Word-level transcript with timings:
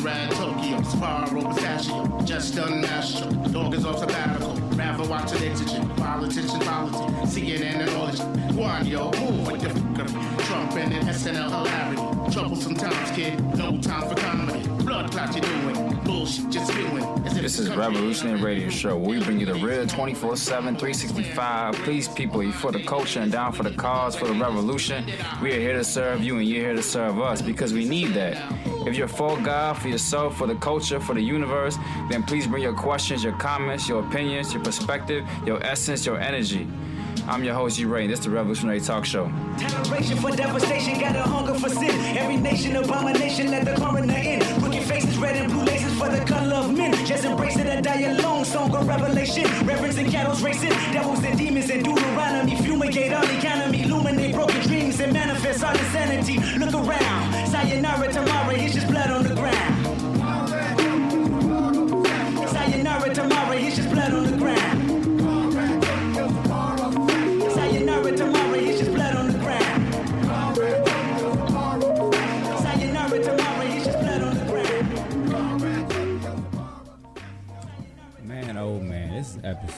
Conrad 0.00 0.30
Tokyo, 0.30 0.82
Sparrow 0.82 1.52
Pistachio, 1.52 2.20
just 2.24 2.54
done 2.54 2.80
national. 2.80 3.32
Dog 3.50 3.74
is 3.74 3.84
off 3.84 3.98
sabbatical, 3.98 4.54
rather 4.74 5.06
watch 5.06 5.30
an 5.32 5.42
exigent. 5.42 5.94
Politician, 5.94 6.60
politics, 6.60 7.34
CNN 7.34 7.80
and 7.80 7.90
all 7.90 8.06
this. 8.06 8.20
One, 8.56 8.86
yo, 8.86 9.10
move 9.10 9.52
with 9.52 9.60
the 9.60 9.68
fuckery. 9.68 10.46
Trump 10.46 10.72
and 10.72 10.94
an 10.94 11.06
SNL 11.06 11.50
hilarity. 11.50 12.32
Troublesome 12.32 12.76
times, 12.76 13.10
kid, 13.10 13.38
no 13.58 13.78
time 13.82 14.08
for 14.08 14.14
comedy. 14.14 14.79
Blood 15.08 15.34
you 15.34 15.40
doing, 15.40 15.98
bullshit 16.04 16.52
spewing. 16.52 17.22
This 17.22 17.58
is 17.58 17.70
Revolutionary 17.70 18.38
Radio 18.38 18.68
Show. 18.68 18.98
We 18.98 19.18
bring 19.24 19.40
you 19.40 19.46
the 19.46 19.54
real 19.54 19.86
24 19.86 20.36
7, 20.36 20.76
365. 20.76 21.74
Please, 21.76 22.06
people, 22.06 22.42
you 22.42 22.52
for 22.52 22.70
the 22.70 22.82
culture 22.84 23.20
and 23.20 23.32
down 23.32 23.52
for 23.52 23.62
the 23.62 23.70
cause, 23.70 24.14
for 24.14 24.26
the 24.26 24.34
revolution. 24.34 25.06
We 25.40 25.52
are 25.54 25.58
here 25.58 25.72
to 25.72 25.84
serve 25.84 26.22
you 26.22 26.36
and 26.36 26.46
you're 26.46 26.66
here 26.66 26.74
to 26.74 26.82
serve 26.82 27.18
us 27.18 27.40
because 27.40 27.72
we 27.72 27.88
need 27.88 28.08
that. 28.08 28.36
If 28.86 28.94
you're 28.94 29.08
for 29.08 29.38
God, 29.40 29.78
for 29.78 29.88
yourself, 29.88 30.36
for 30.36 30.46
the 30.46 30.56
culture, 30.56 31.00
for 31.00 31.14
the 31.14 31.22
universe, 31.22 31.78
then 32.10 32.22
please 32.22 32.46
bring 32.46 32.62
your 32.62 32.74
questions, 32.74 33.24
your 33.24 33.32
comments, 33.38 33.88
your 33.88 34.04
opinions, 34.04 34.52
your 34.52 34.62
perspective, 34.62 35.26
your 35.46 35.64
essence, 35.64 36.04
your 36.04 36.20
energy. 36.20 36.68
I'm 37.30 37.44
your 37.44 37.54
host, 37.54 37.78
U-Ray, 37.78 38.02
and 38.02 38.12
this 38.12 38.18
is 38.18 38.24
the 38.24 38.32
Revolutionary 38.32 38.80
Talk 38.80 39.04
Show. 39.04 39.30
Toleration 39.56 40.18
for 40.18 40.32
devastation, 40.32 40.98
got 40.98 41.14
a 41.14 41.22
hunger 41.22 41.54
for 41.54 41.68
sin. 41.68 41.92
Every 42.16 42.36
nation, 42.36 42.74
abomination, 42.74 43.52
let 43.52 43.64
the 43.64 43.76
coroner 43.76 44.12
in. 44.12 44.40
Wicked 44.60 44.82
faces, 44.82 45.16
red 45.16 45.36
and 45.36 45.52
blue 45.52 45.62
laces 45.62 45.96
for 45.96 46.08
the 46.08 46.24
color 46.24 46.56
of 46.56 46.76
men. 46.76 46.92
Just 47.06 47.24
embrace 47.24 47.56
it 47.56 47.66
and 47.66 47.84
die 47.84 48.00
alone. 48.00 48.44
Song 48.44 48.74
of 48.74 48.88
revelation. 48.88 49.44
Reverence 49.64 49.96
and 49.98 50.10
cattle's 50.10 50.42
racing. 50.42 50.70
Devils 50.70 51.22
and 51.22 51.38
demons 51.38 51.70
and 51.70 51.84
Deuteronomy. 51.84 52.56
Fumigate 52.56 53.12
on 53.12 53.24
economy. 53.30 53.82
Illuminate 53.82 54.34
broken 54.34 54.60
dreams 54.62 54.98
and 54.98 55.12
manifest 55.12 55.62
our 55.62 55.72
insanity. 55.72 56.38
Look 56.58 56.74
around. 56.74 57.46
Sayonara 57.46 58.12
tomorrow, 58.12 58.50
it's 58.50 58.74
just 58.74 58.88
blood 58.88 59.08
on 59.08 59.19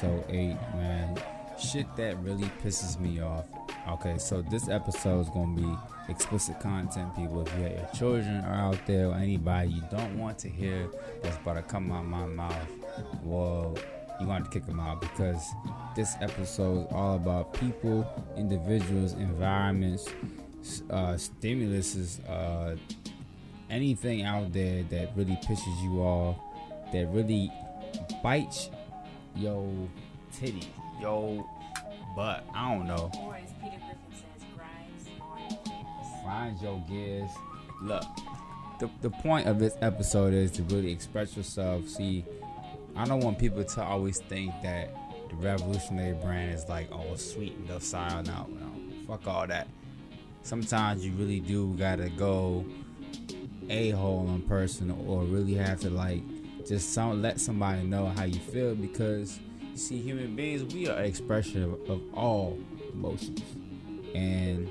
episode 0.03 0.25
eight, 0.31 0.57
man. 0.75 1.17
Shit 1.59 1.87
that 1.97 2.19
really 2.23 2.51
pisses 2.63 2.99
me 2.99 3.21
off. 3.21 3.45
Okay, 3.89 4.19
so 4.19 4.43
this 4.43 4.69
episode 4.69 5.21
is 5.21 5.29
gonna 5.29 5.55
be 5.55 5.77
explicit 6.09 6.59
content, 6.61 7.15
people. 7.15 7.43
If 7.47 7.57
you 7.57 7.63
have 7.63 7.73
your 7.73 7.89
children 7.95 8.45
are 8.45 8.55
out 8.55 8.79
there 8.87 9.09
or 9.09 9.15
anybody 9.15 9.71
you 9.71 9.83
don't 9.93 10.19
want 10.19 10.39
to 10.41 10.49
hear 10.49 10.89
that's 11.23 11.37
about 11.37 11.55
to 11.55 11.63
come 11.63 11.93
out 11.93 12.05
my 12.05 12.27
mouth, 12.27 12.69
well, 13.23 13.77
you're 14.19 14.27
gonna 14.27 14.45
to 14.45 14.51
kick 14.51 14.67
them 14.67 14.81
out 14.81 15.01
because 15.01 15.53
this 15.95 16.17
episode 16.21 16.87
is 16.87 16.93
all 16.93 17.15
about 17.15 17.55
people, 17.55 18.05
individuals, 18.37 19.13
environments, 19.13 20.09
uh, 20.91 21.15
stimuluses, 21.15 22.19
uh, 22.29 22.77
anything 23.71 24.23
out 24.23 24.53
there 24.53 24.83
that 24.85 25.11
really 25.17 25.39
pisses 25.45 25.83
you 25.83 26.01
off, 26.01 26.37
that 26.93 27.07
really 27.09 27.53
bites 28.21 28.69
yo 29.37 29.89
titty, 30.33 30.69
yo 31.01 31.47
butt. 32.17 32.45
I 32.55 32.75
don't 32.75 32.87
know. 32.87 33.11
Or 33.23 33.37
as 33.37 33.53
Peter 33.63 33.77
Griffin 33.79 33.99
says, 34.13 34.47
grinds 34.57 35.09
your 35.09 35.57
gears. 35.65 36.25
Find 36.25 36.61
your 36.61 36.85
gears. 36.89 37.31
Look, 37.83 38.05
the, 38.79 38.91
the 39.01 39.11
point 39.11 39.47
of 39.47 39.59
this 39.59 39.77
episode 39.81 40.35
is 40.35 40.51
to 40.53 40.63
really 40.65 40.93
express 40.93 41.37
yourself. 41.37 41.89
See, 41.89 42.25
I 42.97 43.05
don't 43.05 43.21
want 43.21 43.39
people 43.39 43.65
to 43.65 43.83
always 43.83 44.19
think 44.21 44.53
that 44.63 44.95
the 45.29 45.37
revolutionary 45.37 46.15
brand 46.15 46.53
is 46.55 46.69
like 46.69 46.91
all 46.93 47.17
sweet 47.17 47.57
and 47.57 47.69
docile. 47.69 48.23
No, 48.23 48.47
no, 48.49 49.07
fuck 49.07 49.27
all 49.27 49.47
that. 49.47 49.69
Sometimes 50.43 51.05
you 51.05 51.13
really 51.13 51.41
do 51.41 51.75
gotta 51.75 52.11
go 52.11 52.65
a 53.71 53.91
hole 53.91 54.27
on 54.29 54.43
person 54.43 54.91
or 55.07 55.23
really 55.23 55.55
have 55.55 55.81
to 55.81 55.91
like 55.91 56.23
just 56.67 56.93
some 56.93 57.23
let 57.23 57.41
somebody 57.41 57.83
know 57.83 58.07
how 58.07 58.25
you 58.25 58.41
feel 58.41 58.75
because 58.75 59.39
you 59.71 59.77
see 59.77 59.99
human 60.01 60.35
beings 60.37 60.73
we 60.75 60.89
are 60.89 60.99
an 60.99 61.05
expression 61.05 61.63
of, 61.65 61.91
of 61.91 62.01
all 62.15 62.59
emotions 62.93 63.43
and 64.15 64.69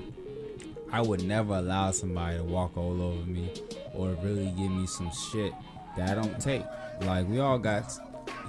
I 0.92 1.00
would 1.00 1.24
never 1.24 1.54
allow 1.54 1.90
somebody 1.90 2.36
to 2.36 2.44
walk 2.44 2.76
all 2.76 3.00
over 3.00 3.24
me 3.24 3.50
or 3.94 4.10
really 4.22 4.52
give 4.58 4.70
me 4.70 4.86
some 4.86 5.10
shit 5.30 5.54
that 5.96 6.10
I 6.10 6.14
don't 6.14 6.38
take. 6.38 6.64
Like 7.00 7.26
we 7.28 7.40
all 7.40 7.58
got, 7.58 7.98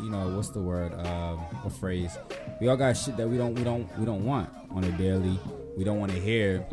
you 0.02 0.10
know, 0.10 0.28
what's 0.36 0.50
the 0.50 0.60
word, 0.60 0.94
um, 1.06 1.40
or 1.64 1.70
phrase? 1.70 2.18
We 2.60 2.68
all 2.68 2.76
got 2.76 2.98
shit 2.98 3.16
that 3.16 3.30
we 3.30 3.38
don't, 3.38 3.56
we 3.56 3.64
don't, 3.64 3.98
we 3.98 4.06
don't 4.06 4.26
want 4.26 4.50
on 4.72 4.84
a 4.84 4.92
daily. 4.92 5.40
We 5.78 5.86
don't 5.86 6.00
want 6.00 6.12
to 6.12 6.20
hear. 6.20 6.66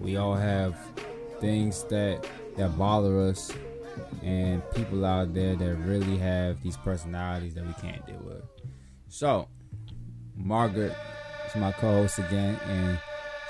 We 0.00 0.16
all 0.16 0.34
have 0.34 0.76
things 1.40 1.84
that 1.84 2.26
that 2.56 2.76
bother 2.76 3.20
us, 3.20 3.52
and 4.22 4.62
people 4.74 5.04
out 5.04 5.32
there 5.34 5.56
that 5.56 5.74
really 5.76 6.16
have 6.18 6.62
these 6.62 6.76
personalities 6.78 7.54
that 7.54 7.66
we 7.66 7.72
can't 7.74 8.04
deal 8.06 8.20
with. 8.24 8.42
So, 9.08 9.48
Margaret 10.36 10.94
is 11.48 11.56
my 11.56 11.72
co-host 11.72 12.18
again, 12.18 12.58
and 12.68 12.98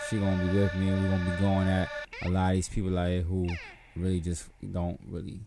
she 0.08 0.18
gonna 0.18 0.44
be 0.44 0.58
with 0.58 0.74
me, 0.74 0.88
and 0.88 1.02
we're 1.02 1.10
gonna 1.10 1.30
be 1.30 1.40
going 1.40 1.68
at 1.68 1.88
a 2.22 2.28
lot 2.28 2.50
of 2.50 2.54
these 2.56 2.68
people 2.68 2.98
out 2.98 3.08
here 3.08 3.22
who 3.22 3.48
really 3.96 4.20
just 4.20 4.46
don't 4.72 4.98
really, 5.08 5.40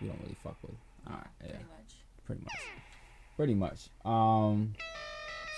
we 0.00 0.08
don't 0.08 0.20
really 0.22 0.36
fuck 0.42 0.56
with. 0.62 0.74
All 1.06 1.14
right, 1.14 1.26
yeah, 1.44 1.52
Pretty 1.52 1.64
much. 1.64 1.94
pretty 2.26 2.42
much, 2.44 2.60
pretty 3.36 3.54
much. 3.54 3.88
Um, 4.04 4.74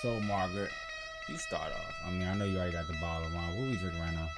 so 0.03 0.19
Margaret, 0.21 0.71
you 1.29 1.37
start 1.37 1.73
off. 1.73 1.95
I 2.07 2.11
mean, 2.11 2.27
I 2.27 2.35
know 2.35 2.45
you 2.45 2.57
already 2.57 2.73
got 2.73 2.87
the 2.87 2.95
bottle 3.01 3.27
of 3.27 3.35
wine. 3.35 3.49
What 3.51 3.69
we 3.71 3.77
drinking 3.77 4.01
right 4.01 4.15
now? 4.15 4.29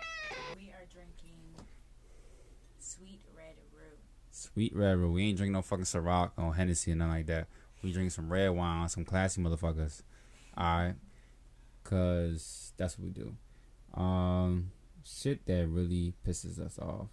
We 0.56 0.70
are 0.70 0.84
drinking 0.92 1.36
sweet 2.78 3.20
red 3.36 3.54
roux. 3.74 3.96
Sweet 4.52 4.74
red 4.76 4.98
Roux. 4.98 5.12
We 5.12 5.28
ain't 5.28 5.36
drinking 5.38 5.54
no 5.54 5.62
fucking 5.62 5.84
Ciroc 5.84 6.32
or 6.36 6.54
Hennessy 6.54 6.92
or 6.92 6.96
nothing 6.96 7.12
like 7.12 7.26
that. 7.26 7.46
We 7.82 7.92
drink 7.92 8.12
some 8.12 8.30
red 8.30 8.50
wine, 8.50 8.88
some 8.88 9.04
classy 9.04 9.40
motherfuckers. 9.40 10.02
Alright? 10.56 10.94
Cause 11.84 12.72
that's 12.76 12.98
what 12.98 13.06
we 13.06 13.10
do. 13.10 13.34
Um 14.00 14.70
shit 15.04 15.44
that 15.46 15.66
really 15.66 16.14
pisses 16.26 16.58
us 16.60 16.78
off. 16.78 17.08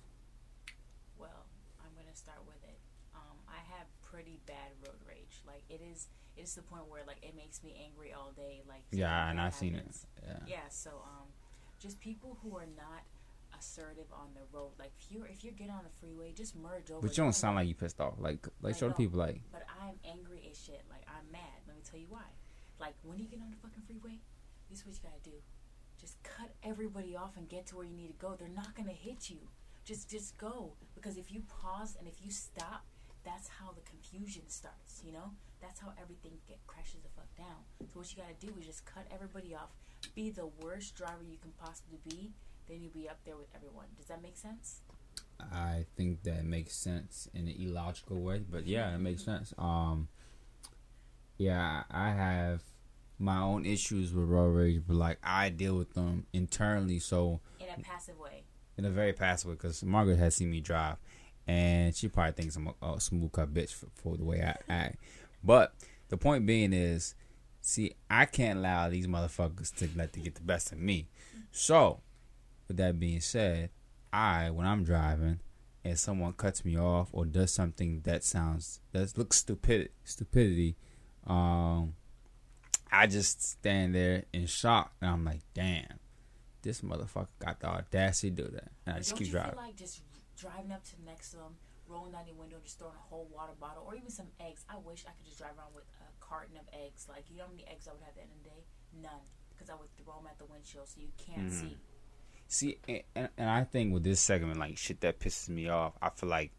Well, 1.18 1.46
I'm 1.80 1.92
gonna 1.96 2.16
start 2.16 2.40
with 2.46 2.62
it. 2.64 2.78
Um, 3.16 3.38
I 3.48 3.58
have 3.76 3.88
pretty 4.04 4.40
bad 4.46 4.72
road 4.86 4.98
rage. 5.08 5.42
Like 5.48 5.64
it 5.70 5.82
is, 5.92 6.08
it 6.38 6.42
is 6.42 6.56
the 6.56 6.62
point 6.62 6.84
where 6.88 7.02
like 7.08 7.24
it 7.24 7.36
makes 7.36 7.64
me 7.64 7.76
angry 7.84 8.14
all 8.14 8.32
day. 8.36 8.62
Like 8.68 8.84
Yeah, 8.92 9.30
and 9.30 9.40
I've 9.40 9.56
seen 9.56 9.76
it. 9.76 9.86
Yeah. 10.24 10.38
Yeah. 10.48 10.70
So 10.70 10.90
um, 10.90 11.28
just 11.80 12.00
people 12.00 12.38
who 12.44 12.56
are 12.58 12.68
not 12.78 13.04
assertive 13.60 14.08
on 14.14 14.30
the 14.34 14.46
road. 14.56 14.72
Like 14.80 14.92
if 15.00 15.12
you 15.12 15.24
if 15.30 15.44
you're 15.44 15.54
getting 15.54 15.74
on 15.74 15.84
the 15.84 15.94
freeway, 16.00 16.32
just 16.34 16.56
merge 16.56 16.92
over. 16.92 17.02
But 17.06 17.18
you 17.18 17.24
don't 17.24 17.34
sound 17.34 17.56
like 17.58 17.68
you 17.68 17.76
pissed 17.76 18.00
off. 18.00 18.16
Like 18.18 18.48
like 18.62 18.78
show 18.78 18.88
the 18.88 18.96
people 18.96 19.20
like 19.20 19.42
But 19.52 19.64
I'm 19.82 19.96
angry 20.10 20.48
as 20.50 20.58
shit. 20.58 20.84
Like 20.90 21.04
I'm 21.08 21.32
mad. 21.32 21.60
Let 21.68 21.76
me 21.76 21.84
tell 21.90 22.00
you 22.00 22.08
why. 22.10 22.26
Like 22.80 22.96
when 23.04 23.20
you 23.20 23.26
get 23.26 23.40
on 23.42 23.52
the 23.52 23.58
fucking 23.58 23.84
freeway, 23.86 24.20
this 24.70 24.80
is 24.80 24.86
what 24.86 24.96
you 24.96 25.02
gotta 25.04 25.24
do. 25.24 25.38
Just 26.00 26.22
cut 26.24 26.50
everybody 26.64 27.16
off 27.16 27.36
and 27.38 27.50
get 27.50 27.68
to 27.68 27.76
where 27.76 27.86
you 27.86 27.96
need 27.96 28.08
to 28.08 28.20
go. 28.26 28.36
They're 28.40 28.48
not 28.48 28.76
gonna 28.76 28.96
hit 28.96 29.30
you. 29.30 29.40
Just 29.84 30.10
just 30.10 30.38
go. 30.38 30.74
Because 30.96 31.18
if 31.18 31.32
you 31.32 31.44
pause 31.62 31.96
and 32.00 32.08
if 32.08 32.24
you 32.24 32.32
stop, 32.32 32.86
that's 33.26 33.48
how 33.48 33.72
the 33.72 33.82
confusion 33.82 34.44
starts, 34.48 35.02
you 35.06 35.12
know? 35.12 35.32
That's 35.62 35.80
how 35.80 35.92
everything 36.02 36.32
get 36.48 36.60
crashes 36.68 37.02
the 37.04 37.10
fuck 37.16 37.28
down. 37.38 37.68
So 37.92 38.00
what 38.00 38.10
you 38.12 38.18
gotta 38.18 38.40
do 38.40 38.54
is 38.60 38.66
just 38.66 38.86
cut 38.86 39.06
everybody 39.12 39.54
off. 39.54 39.70
Be 40.16 40.30
the 40.30 40.48
worst 40.64 40.96
driver 40.96 41.24
you 41.28 41.38
can 41.38 41.52
possibly 41.60 42.00
be, 42.08 42.32
then 42.70 42.82
you'll 42.82 42.92
be 42.92 43.10
up 43.10 43.20
there 43.26 43.36
with 43.36 43.48
everyone. 43.56 43.86
Does 43.98 44.06
that 44.08 44.22
make 44.22 44.38
sense? 44.38 44.82
I 45.40 45.86
think 45.96 46.24
that 46.24 46.44
makes 46.46 46.76
sense 46.76 47.28
in 47.34 47.48
an 47.48 47.56
illogical 47.58 48.22
way, 48.22 48.40
but 48.50 48.66
yeah, 48.68 48.94
it 48.94 49.00
makes 49.00 49.24
sense. 49.24 49.54
Um, 49.58 50.08
yeah, 51.38 51.84
I 51.90 52.10
have 52.12 52.62
my 53.18 53.40
own 53.40 53.66
issues 53.66 54.14
with 54.14 54.28
road 54.28 54.50
rage, 54.50 54.82
but 54.88 54.96
like 54.98 55.18
I 55.24 55.50
deal 55.50 55.76
with 55.78 55.94
them 55.94 56.26
internally. 56.34 57.00
So 57.00 57.40
In 57.60 57.68
a 57.70 57.82
passive 57.82 58.18
way. 58.20 58.44
in 58.78 58.86
a 58.86 58.90
very 58.90 59.14
passive 59.14 59.50
way, 59.50 59.54
because 59.56 59.84
Margaret 59.84 60.18
has 60.18 60.36
seen 60.36 60.52
me 60.52 60.60
drive, 60.60 60.98
and 61.48 61.96
she 61.96 62.08
probably 62.10 62.34
thinks 62.34 62.56
I'm 62.56 62.70
a, 62.82 62.94
a 62.94 63.00
smooth 63.00 63.32
cut 63.32 63.54
bitch 63.54 63.74
for, 63.74 63.88
for 63.96 64.18
the 64.18 64.24
way 64.26 64.42
I 64.42 64.56
act. 64.72 64.98
But 65.44 65.74
the 66.10 66.18
point 66.18 66.46
being 66.46 66.74
is, 66.74 67.16
see, 67.62 67.94
I 68.10 68.26
can't 68.26 68.60
allow 68.60 68.90
these 68.90 69.08
motherfuckers 69.08 69.74
to 69.78 69.90
let 69.96 70.12
to 70.14 70.20
get 70.20 70.36
the 70.36 70.42
best 70.42 70.72
of 70.74 70.80
me. 70.80 71.08
So, 71.52 72.02
with 72.70 72.78
that 72.78 72.98
being 73.00 73.20
said, 73.20 73.72
I 74.14 74.50
when 74.52 74.66
I'm 74.66 74.86
driving 74.86 75.40
and 75.84 76.00
someone 76.00 76.34
cuts 76.34 76.64
me 76.64 76.78
off 76.78 77.10
or 77.12 77.26
does 77.26 77.52
something 77.52 78.02
that 78.06 78.24
sounds 78.24 78.80
that 78.94 79.18
looks 79.18 79.38
stupid 79.38 79.90
stupidity, 80.06 80.78
um, 81.28 81.96
I 82.92 83.08
just 83.08 83.44
stand 83.44 83.94
there 83.96 84.24
in 84.32 84.46
shock 84.46 84.94
and 85.02 85.10
I'm 85.10 85.26
like, 85.26 85.42
damn, 85.54 86.00
this 86.62 86.82
motherfucker 86.82 87.28
got 87.40 87.60
the 87.60 87.68
audacity 87.68 88.32
to 88.32 88.44
do 88.44 88.50
that, 88.52 88.72
and 88.86 88.96
I 88.96 89.00
just 89.00 89.10
Don't 89.12 89.18
keep 89.20 89.28
you 89.28 89.34
driving. 89.34 89.54
feel 89.54 89.62
like 89.64 89.76
just 89.76 90.02
driving 90.38 90.72
up 90.72 90.84
to 90.86 90.96
the 90.98 91.06
next 91.06 91.32
to 91.32 91.38
them, 91.38 91.58
rolling 91.88 92.12
down 92.14 92.26
your 92.28 92.36
window, 92.36 92.58
just 92.64 92.80
throwing 92.80 92.96
a 92.96 93.06
whole 93.10 93.28
water 93.34 93.54
bottle, 93.60 93.84
or 93.86 93.96
even 93.96 94.10
some 94.10 94.28
eggs. 94.40 94.64
I 94.70 94.78
wish 94.78 95.06
I 95.08 95.12
could 95.18 95.26
just 95.26 95.38
drive 95.38 95.52
around 95.58 95.74
with 95.76 95.86
a 96.02 96.10
carton 96.24 96.56
of 96.58 96.64
eggs. 96.74 97.08
Like, 97.10 97.26
you 97.30 97.38
know 97.38 97.46
how 97.46 97.52
many 97.52 97.66
eggs 97.68 97.88
I 97.88 97.94
would 97.94 98.02
have 98.02 98.10
at 98.10 98.16
the 98.16 98.22
end 98.22 98.32
of 98.38 98.44
the 98.44 98.50
day? 98.50 98.62
None. 99.02 99.26
Because 99.54 99.70
I 99.70 99.76
would 99.76 99.92
throw 99.98 100.16
them 100.16 100.28
at 100.28 100.38
the 100.40 100.46
windshield 100.46 100.88
so 100.88 101.00
you 101.02 101.12
can't 101.18 101.48
Mhm. 101.50 101.60
see. 101.60 101.78
See, 102.52 102.78
and- 102.88 103.04
and, 103.16 103.30
and 103.38 103.50
I 103.50 103.64
think 103.64 103.94
with 103.94 104.04
this 104.04 104.20
segment, 104.20 104.60
like 104.60 104.78
shit 104.78 105.00
that 105.02 105.20
pisses 105.20 105.50
me 105.50 105.70
off, 105.70 105.94
I 106.02 106.10
feel 106.10 106.30
like 106.30 106.52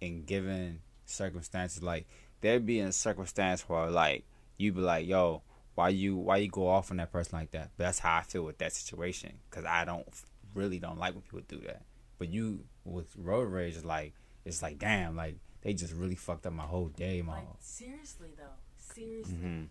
in 0.00 0.24
given 0.24 0.80
circumstances, 1.04 1.82
like 1.82 2.06
there'd 2.40 2.64
be 2.66 2.80
a 2.80 2.90
circumstance 2.90 3.68
where 3.68 3.90
like 3.90 4.24
you'd 4.56 4.74
be 4.74 4.80
like, 4.80 5.06
yo, 5.06 5.42
why 5.74 5.90
you 5.90 6.16
why 6.16 6.38
you 6.38 6.48
go 6.48 6.66
off 6.68 6.90
on 6.90 6.96
that 6.96 7.12
person 7.12 7.38
like 7.38 7.50
that? 7.50 7.70
But 7.76 7.84
that's 7.84 7.98
how 7.98 8.16
I 8.16 8.22
feel 8.22 8.44
with 8.44 8.56
that 8.58 8.72
situation 8.72 9.34
because 9.50 9.66
I 9.66 9.84
don't 9.84 10.06
really 10.54 10.78
don't 10.78 10.98
like 10.98 11.12
when 11.12 11.20
people 11.22 11.42
do 11.46 11.60
that. 11.66 11.82
But 12.18 12.28
you 12.28 12.64
with 12.84 13.14
road 13.18 13.48
rage, 13.52 13.76
is 13.76 13.84
like 13.84 14.14
it's 14.46 14.62
like 14.62 14.78
damn, 14.78 15.16
like 15.16 15.36
they 15.60 15.74
just 15.74 15.92
really 15.92 16.14
fucked 16.14 16.46
up 16.46 16.54
my 16.54 16.62
whole 16.64 16.88
day, 16.88 17.20
my 17.20 17.34
Like, 17.34 17.44
whole 17.44 17.56
seriously, 17.60 18.28
though. 18.38 18.94
Seriously. 18.94 19.34
hmm 19.34 19.62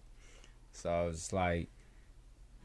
So 0.74 1.10
it's 1.12 1.34
like, 1.34 1.70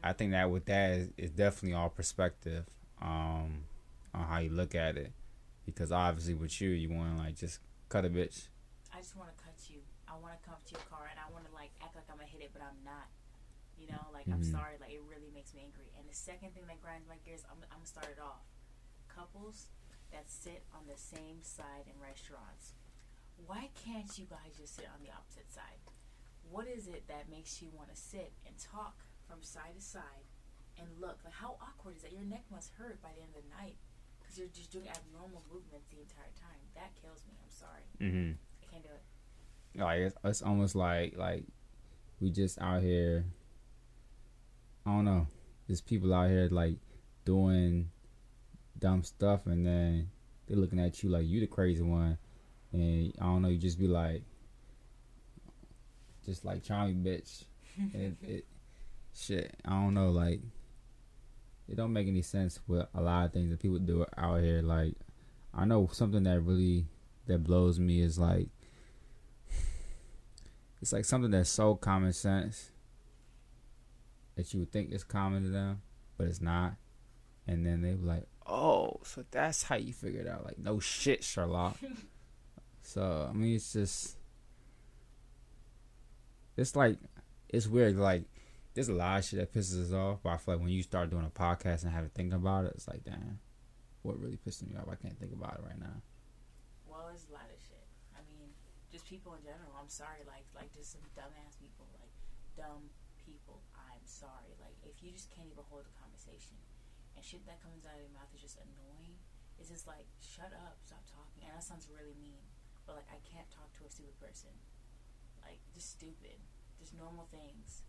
I 0.03 0.13
think 0.13 0.31
that 0.33 0.51
with 0.51 0.65
that 0.65 0.91
is, 0.91 1.09
is 1.17 1.31
definitely 1.31 1.73
all 1.73 1.89
perspective 1.89 2.65
um, 3.01 3.65
on 4.13 4.23
how 4.27 4.39
you 4.39 4.49
look 4.49 4.75
at 4.75 4.97
it. 4.97 5.11
Because 5.65 5.91
obviously 5.91 6.33
with 6.33 6.59
you, 6.61 6.69
you 6.71 6.89
want 6.89 7.15
to 7.15 7.17
like 7.21 7.35
just 7.37 7.59
cut 7.89 8.05
a 8.05 8.09
bitch. 8.09 8.47
I 8.93 8.97
just 8.99 9.15
want 9.15 9.29
to 9.35 9.37
cut 9.43 9.55
you. 9.69 9.79
I 10.09 10.17
want 10.19 10.33
to 10.35 10.41
come 10.43 10.57
to 10.59 10.71
your 10.73 10.83
car 10.89 11.07
and 11.09 11.15
I 11.19 11.31
want 11.31 11.45
to 11.47 11.53
like 11.53 11.71
act 11.81 11.95
like 11.95 12.05
I'm 12.11 12.17
gonna 12.17 12.27
hit 12.27 12.41
it, 12.41 12.51
but 12.51 12.61
I'm 12.61 12.81
not. 12.83 13.07
You 13.79 13.87
know, 13.87 14.03
like 14.13 14.27
I'm 14.27 14.41
Mhm. 14.43 14.51
sorry. 14.51 14.75
Like 14.81 14.91
it 14.91 15.01
really 15.07 15.31
makes 15.33 15.53
me 15.53 15.61
angry. 15.63 15.89
And 15.97 16.07
the 16.09 16.13
second 16.17 16.53
thing 16.53 16.65
that 16.67 16.81
grinds 16.81 17.07
my 17.07 17.17
gears, 17.23 17.41
I'm, 17.49 17.57
I'm 17.71 17.81
gonna 17.81 17.87
start 17.87 18.09
it 18.11 18.19
off. 18.21 18.43
Couples 19.07 19.67
that 20.11 20.29
sit 20.29 20.63
on 20.75 20.87
the 20.87 20.97
same 20.97 21.41
side 21.41 21.87
in 21.87 21.95
restaurants. 22.01 22.73
Why 23.47 23.69
can't 23.85 24.11
you 24.19 24.25
guys 24.25 24.57
just 24.59 24.75
sit 24.75 24.85
on 24.91 25.01
the 25.01 25.11
opposite 25.13 25.49
side? 25.51 25.79
What 26.49 26.67
is 26.67 26.87
it 26.87 27.07
that 27.07 27.29
makes 27.29 27.61
you 27.61 27.69
want 27.71 27.89
to 27.89 27.95
sit 27.95 28.33
and 28.45 28.57
talk 28.59 29.05
from 29.27 29.41
side 29.41 29.75
to 29.77 29.81
side 29.81 30.27
and 30.81 30.89
look? 30.99 31.19
Like 31.23 31.33
how 31.33 31.55
awkward 31.61 31.97
is 31.97 32.03
that? 32.03 32.11
Your 32.11 32.25
neck 32.25 32.43
must 32.51 32.71
hurt 32.77 33.01
by 33.01 33.09
the 33.15 33.21
end 33.21 33.31
of 33.37 33.43
the 33.43 33.49
night 33.55 33.77
because 34.19 34.37
you're 34.37 34.47
just 34.53 34.71
doing 34.71 34.87
abnormal 34.89 35.43
movements 35.51 35.87
the 35.89 36.01
entire 36.01 36.31
time. 36.39 36.59
That 36.75 36.91
kills 37.01 37.23
me. 37.27 37.37
I'm 37.37 37.51
sorry. 37.51 37.85
Mm-hmm. 37.99 38.31
I 38.37 38.65
can't 38.71 38.83
do 38.83 38.89
it. 38.89 39.03
Like 39.81 39.99
it's, 39.99 40.15
it's 40.23 40.41
almost 40.41 40.75
like 40.75 41.17
like 41.17 41.43
we 42.19 42.29
just 42.29 42.59
out 42.61 42.81
here. 42.81 43.25
I 44.85 44.91
don't 44.91 45.05
know. 45.05 45.27
There's 45.67 45.81
people 45.81 46.13
out 46.13 46.29
here 46.29 46.49
like 46.51 46.75
doing 47.25 47.89
dumb 48.79 49.03
stuff, 49.03 49.45
and 49.45 49.65
then 49.65 50.09
they're 50.47 50.57
looking 50.57 50.79
at 50.79 51.03
you 51.03 51.09
like 51.09 51.25
you 51.25 51.39
the 51.39 51.47
crazy 51.47 51.83
one, 51.83 52.17
and 52.73 53.13
I 53.19 53.25
don't 53.25 53.41
know. 53.41 53.49
You 53.49 53.57
just 53.57 53.79
be 53.79 53.87
like, 53.87 54.23
just 56.25 56.45
like 56.45 56.63
charming 56.63 57.03
bitch. 57.03 57.45
it, 57.93 58.15
it 58.21 58.45
shit. 59.13 59.55
I 59.65 59.71
don't 59.71 59.93
know. 59.93 60.11
Like 60.11 60.41
it 61.71 61.77
don't 61.77 61.93
make 61.93 62.07
any 62.09 62.21
sense 62.21 62.59
with 62.67 62.85
a 62.93 63.01
lot 63.01 63.25
of 63.25 63.31
things 63.31 63.49
that 63.49 63.61
people 63.61 63.79
do 63.79 64.05
out 64.17 64.41
here. 64.41 64.61
Like 64.61 64.95
I 65.53 65.63
know 65.63 65.89
something 65.91 66.23
that 66.23 66.41
really 66.41 66.85
that 67.27 67.45
blows 67.45 67.79
me 67.79 68.01
is 68.01 68.19
like 68.19 68.49
it's 70.81 70.91
like 70.91 71.05
something 71.05 71.31
that's 71.31 71.49
so 71.49 71.75
common 71.75 72.11
sense 72.11 72.71
that 74.35 74.53
you 74.53 74.59
would 74.59 74.71
think 74.71 74.91
is 74.91 75.05
common 75.05 75.43
to 75.43 75.49
them, 75.49 75.81
but 76.17 76.27
it's 76.27 76.41
not. 76.41 76.73
And 77.47 77.65
then 77.65 77.81
they 77.81 77.93
be 77.93 78.05
like, 78.05 78.27
"Oh, 78.45 78.99
so 79.03 79.23
that's 79.31 79.63
how 79.63 79.77
you 79.77 79.93
figured 79.93 80.27
out?" 80.27 80.45
Like, 80.45 80.59
no 80.59 80.79
shit, 80.79 81.23
Sherlock. 81.23 81.77
so 82.81 83.27
I 83.29 83.33
mean, 83.33 83.55
it's 83.55 83.73
just, 83.73 84.17
it's 86.57 86.75
like, 86.75 86.97
it's 87.49 87.67
weird. 87.67 87.97
Like, 87.97 88.23
there's 88.73 88.89
a 88.89 88.95
lot 88.95 89.19
of 89.19 89.25
shit 89.25 89.39
that 89.39 89.53
pisses 89.53 89.83
us 89.83 89.91
off, 89.91 90.23
but 90.23 90.31
I 90.31 90.37
feel 90.37 90.55
like 90.55 90.63
when 90.63 90.71
you 90.71 90.83
start 90.83 91.11
doing 91.11 91.27
a 91.27 91.33
podcast 91.33 91.83
and 91.83 91.91
have 91.91 92.07
to 92.07 92.13
think 92.15 92.31
about 92.31 92.65
it, 92.65 92.73
it's 92.75 92.87
like, 92.87 93.03
damn, 93.03 93.39
what 94.01 94.15
really 94.19 94.39
pisses 94.39 94.63
me 94.63 94.79
off? 94.79 94.87
I 94.87 94.95
can't 94.95 95.17
think 95.19 95.33
about 95.35 95.59
it 95.59 95.63
right 95.67 95.79
now. 95.79 95.99
Well, 96.87 97.11
there's 97.11 97.27
a 97.27 97.33
lot 97.35 97.51
of 97.51 97.59
shit. 97.59 97.83
I 98.15 98.23
mean, 98.31 98.47
just 98.91 99.03
people 99.07 99.35
in 99.35 99.43
general. 99.43 99.75
I'm 99.75 99.91
sorry, 99.91 100.23
like 100.23 100.47
like 100.55 100.71
just 100.71 100.95
some 100.95 101.03
dumbass 101.15 101.59
people, 101.59 101.87
like 101.99 102.11
dumb 102.55 102.87
people. 103.19 103.59
I'm 103.75 104.03
sorry. 104.07 104.55
Like 104.59 104.75
if 104.87 105.03
you 105.03 105.11
just 105.11 105.27
can't 105.31 105.51
even 105.51 105.63
hold 105.67 105.83
a 105.83 105.93
conversation, 105.99 106.55
and 107.15 107.21
shit 107.23 107.43
that 107.47 107.59
comes 107.59 107.83
out 107.83 107.99
of 107.99 108.03
your 108.03 108.15
mouth 108.15 108.31
is 108.31 108.43
just 108.43 108.55
annoying. 108.55 109.19
It's 109.59 109.69
just 109.69 109.85
like 109.85 110.07
shut 110.23 110.55
up, 110.63 110.79
stop 110.87 111.03
talking. 111.11 111.43
And 111.43 111.53
that 111.53 111.63
sounds 111.63 111.91
really 111.91 112.15
mean, 112.17 112.41
but 112.87 112.95
like 112.95 113.09
I 113.11 113.19
can't 113.27 113.47
talk 113.51 113.69
to 113.79 113.85
a 113.85 113.91
stupid 113.91 114.15
person. 114.17 114.55
Like 115.43 115.59
just 115.75 115.91
stupid, 115.91 116.39
just 116.79 116.95
normal 116.95 117.27
things. 117.29 117.83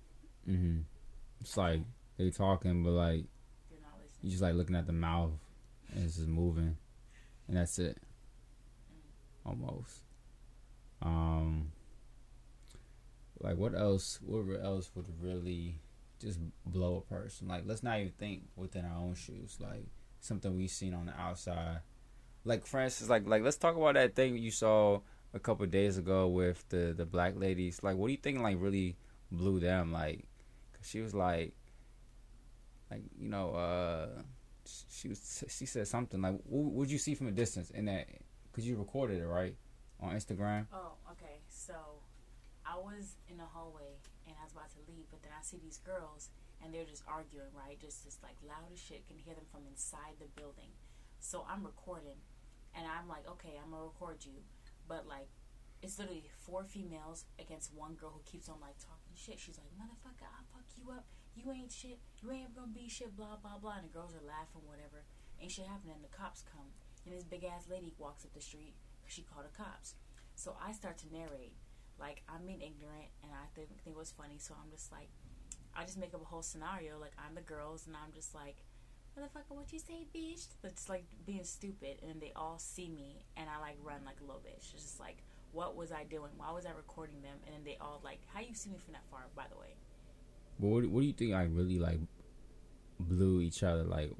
Hmm 0.46 0.80
It's 1.40 1.56
like 1.56 1.80
they 2.16 2.30
talking, 2.30 2.82
but 2.82 2.90
like 2.92 3.24
you 4.22 4.30
just 4.30 4.42
like 4.42 4.54
looking 4.54 4.76
at 4.76 4.86
the 4.86 4.92
mouth 4.92 5.32
and 5.94 6.04
it's 6.04 6.16
just 6.16 6.28
moving, 6.28 6.76
and 7.48 7.56
that's 7.56 7.78
it. 7.78 7.98
Almost. 9.44 9.98
Um. 11.00 11.72
Like 13.40 13.56
what 13.56 13.74
else? 13.74 14.20
What 14.22 14.44
else 14.62 14.90
would 14.94 15.06
really 15.20 15.80
just 16.20 16.38
blow 16.64 16.96
a 16.98 17.12
person? 17.14 17.48
Like 17.48 17.64
let's 17.66 17.82
not 17.82 17.98
even 17.98 18.12
think 18.12 18.42
within 18.56 18.84
our 18.84 18.98
own 18.98 19.14
shoes. 19.14 19.58
Like 19.60 19.86
something 20.20 20.56
we've 20.56 20.70
seen 20.70 20.94
on 20.94 21.06
the 21.06 21.20
outside. 21.20 21.80
Like 22.44 22.66
for 22.66 22.80
instance, 22.80 23.10
like 23.10 23.26
like 23.26 23.42
let's 23.42 23.56
talk 23.56 23.76
about 23.76 23.94
that 23.94 24.14
thing 24.14 24.36
you 24.38 24.50
saw 24.50 25.00
a 25.34 25.40
couple 25.40 25.66
days 25.66 25.98
ago 25.98 26.28
with 26.28 26.68
the 26.68 26.94
the 26.96 27.06
black 27.06 27.34
ladies. 27.36 27.82
Like 27.82 27.96
what 27.96 28.06
do 28.08 28.12
you 28.12 28.18
think? 28.18 28.40
Like 28.40 28.56
really 28.60 28.96
blew 29.30 29.60
them? 29.60 29.92
Like, 29.92 30.24
she 30.82 31.00
was 31.00 31.14
like, 31.14 31.54
like 32.90 33.02
you 33.18 33.28
know, 33.28 33.50
uh, 33.54 34.22
she 34.64 35.08
was 35.08 35.44
she 35.48 35.66
said 35.66 35.88
something 35.88 36.20
like, 36.20 36.38
what 36.44 36.72
would 36.72 36.90
you 36.90 36.98
see 36.98 37.14
from 37.14 37.28
a 37.28 37.32
distance 37.32 37.70
in 37.70 37.86
that? 37.86 38.06
Cause 38.52 38.64
you 38.64 38.76
recorded 38.76 39.20
it 39.20 39.26
right 39.26 39.56
on 40.00 40.14
Instagram. 40.14 40.66
Oh, 40.72 40.92
okay. 41.12 41.40
So 41.48 41.74
I 42.66 42.76
was 42.76 43.16
in 43.30 43.38
the 43.38 43.48
hallway 43.48 43.96
and 44.26 44.36
I 44.38 44.44
was 44.44 44.52
about 44.52 44.68
to 44.76 44.80
leave, 44.86 45.06
but 45.10 45.22
then 45.22 45.32
I 45.32 45.42
see 45.42 45.58
these 45.62 45.78
girls 45.78 46.28
and 46.62 46.72
they're 46.72 46.84
just 46.84 47.02
arguing, 47.08 47.48
right? 47.56 47.80
Just 47.80 48.04
just 48.04 48.22
like 48.22 48.36
loud 48.46 48.68
as 48.72 48.78
shit. 48.78 49.06
Can 49.08 49.16
hear 49.16 49.34
them 49.34 49.48
from 49.50 49.62
inside 49.70 50.20
the 50.20 50.28
building. 50.36 50.70
So 51.18 51.46
I'm 51.48 51.64
recording 51.64 52.20
and 52.76 52.84
I'm 52.84 53.08
like, 53.08 53.24
okay, 53.40 53.56
I'm 53.62 53.70
gonna 53.70 53.84
record 53.84 54.24
you, 54.24 54.44
but 54.88 55.06
like. 55.08 55.28
It's 55.82 55.98
literally 55.98 56.22
four 56.38 56.62
females 56.62 57.24
against 57.40 57.74
one 57.74 57.94
girl 57.94 58.14
who 58.14 58.22
keeps 58.22 58.48
on 58.48 58.60
like 58.60 58.78
talking 58.78 59.18
shit. 59.18 59.40
She's 59.40 59.58
like, 59.58 59.66
"Motherfucker, 59.74 60.30
fuck 60.30 60.51
you 60.82 60.90
up. 60.90 61.04
You 61.34 61.50
ain't 61.52 61.72
shit. 61.72 61.98
You 62.20 62.32
ain't 62.32 62.54
gonna 62.54 62.68
be 62.68 62.88
shit." 62.88 63.16
Blah 63.16 63.36
blah 63.36 63.58
blah. 63.58 63.78
And 63.78 63.88
the 63.88 63.94
girls 63.94 64.14
are 64.14 64.26
laughing, 64.26 64.66
whatever. 64.66 65.04
Ain't 65.40 65.52
shit 65.52 65.66
happening. 65.66 65.94
And 65.94 66.04
the 66.04 66.16
cops 66.16 66.42
come, 66.42 66.74
and 67.06 67.14
this 67.14 67.24
big 67.24 67.44
ass 67.44 67.68
lady 67.70 67.94
walks 67.98 68.24
up 68.24 68.34
the 68.34 68.40
street. 68.40 68.74
She 69.06 69.22
called 69.22 69.46
the 69.46 69.56
cops. 69.56 69.94
So 70.34 70.56
I 70.60 70.72
start 70.72 70.98
to 70.98 71.12
narrate, 71.12 71.54
like 71.98 72.22
I'm 72.28 72.46
being 72.46 72.62
ignorant, 72.62 73.08
and 73.22 73.32
I 73.32 73.46
think, 73.54 73.68
it 73.86 73.94
was 73.94 74.10
funny. 74.10 74.38
So 74.38 74.54
I'm 74.54 74.70
just 74.70 74.90
like, 74.90 75.08
I 75.76 75.84
just 75.84 75.98
make 75.98 76.14
up 76.14 76.22
a 76.22 76.24
whole 76.24 76.42
scenario, 76.42 76.98
like 76.98 77.12
I'm 77.18 77.34
the 77.34 77.42
girls, 77.42 77.86
and 77.86 77.96
I'm 77.96 78.12
just 78.12 78.34
like, 78.34 78.56
motherfucker, 79.18 79.54
what 79.54 79.72
you 79.72 79.78
say, 79.78 80.06
bitch? 80.14 80.48
It's 80.64 80.88
like 80.88 81.04
being 81.26 81.44
stupid, 81.44 81.98
and 82.08 82.20
they 82.20 82.32
all 82.34 82.58
see 82.58 82.88
me, 82.88 83.24
and 83.36 83.48
I 83.48 83.60
like 83.60 83.76
run 83.82 84.00
like 84.04 84.20
a 84.20 84.24
little 84.24 84.40
bitch. 84.40 84.72
It's 84.72 84.82
just 84.82 85.00
like, 85.00 85.22
what 85.52 85.76
was 85.76 85.92
I 85.92 86.04
doing? 86.04 86.32
Why 86.36 86.50
was 86.52 86.64
I 86.64 86.72
recording 86.72 87.20
them? 87.20 87.36
And 87.46 87.54
then 87.54 87.64
they 87.64 87.76
all 87.80 88.00
like, 88.02 88.20
how 88.32 88.40
you 88.40 88.54
see 88.54 88.70
me 88.70 88.78
from 88.78 88.94
that 88.94 89.04
far? 89.10 89.26
By 89.36 89.44
the 89.52 89.58
way, 89.58 89.76
But 90.62 90.68
what, 90.68 90.86
what 90.86 91.00
do 91.00 91.06
you 91.06 91.12
think 91.12 91.32
like 91.32 91.48
really 91.50 91.80
like 91.80 91.98
blew 93.00 93.40
each 93.40 93.64
other 93.64 93.82
like 93.82 94.12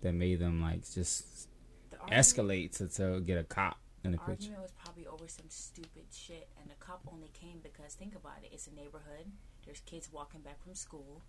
that 0.00 0.14
made 0.14 0.38
them 0.38 0.62
like 0.62 0.88
just 0.88 1.48
argument- 1.90 2.20
escalate 2.20 2.76
to, 2.78 2.86
to 2.86 3.20
get 3.20 3.38
a 3.38 3.42
cop 3.42 3.76
in 4.04 4.12
the 4.12 4.18
The 4.18 4.22
picture? 4.22 4.54
argument 4.54 4.62
was 4.62 4.72
probably 4.84 5.06
over 5.08 5.26
some 5.26 5.46
stupid 5.48 6.04
shit, 6.12 6.48
and 6.60 6.70
the 6.70 6.76
cop 6.78 7.00
only 7.12 7.28
came 7.34 7.58
because 7.60 7.94
think 7.94 8.14
about 8.14 8.38
it. 8.44 8.50
It's 8.52 8.68
a 8.68 8.74
neighborhood. 8.74 9.32
There's 9.66 9.80
kids 9.80 10.08
walking 10.12 10.42
back 10.42 10.62
from 10.62 10.76
school, 10.76 11.22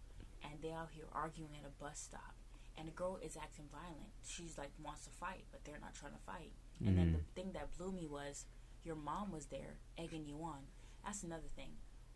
and 0.44 0.54
they 0.62 0.72
out 0.72 0.90
here 0.92 1.06
arguing 1.12 1.58
at 1.60 1.68
a 1.68 1.84
bus 1.84 2.00
stop. 2.00 2.36
And 2.78 2.88
the 2.88 2.92
girl 2.92 3.18
is 3.22 3.36
acting 3.36 3.66
violent. 3.72 4.14
She's 4.28 4.60
like 4.60 4.70
wants 4.84 5.06
to 5.06 5.10
fight, 5.10 5.46
but 5.52 5.66
they're 5.66 5.82
not 5.82 5.96
trying 5.96 6.14
to 6.14 6.20
fight. 6.26 6.52
And 6.86 6.98
then 6.98 7.08
mm-hmm. 7.08 7.18
the 7.18 7.42
thing 7.42 7.52
that 7.54 7.76
blew 7.78 7.92
me 7.92 8.06
was 8.06 8.46
your 8.84 8.96
mom 8.96 9.32
was 9.32 9.46
there 9.48 9.78
egging 9.98 10.26
you 10.28 10.38
on. 10.44 10.60
That's 11.04 11.24
another 11.24 11.50
thing. 11.56 11.74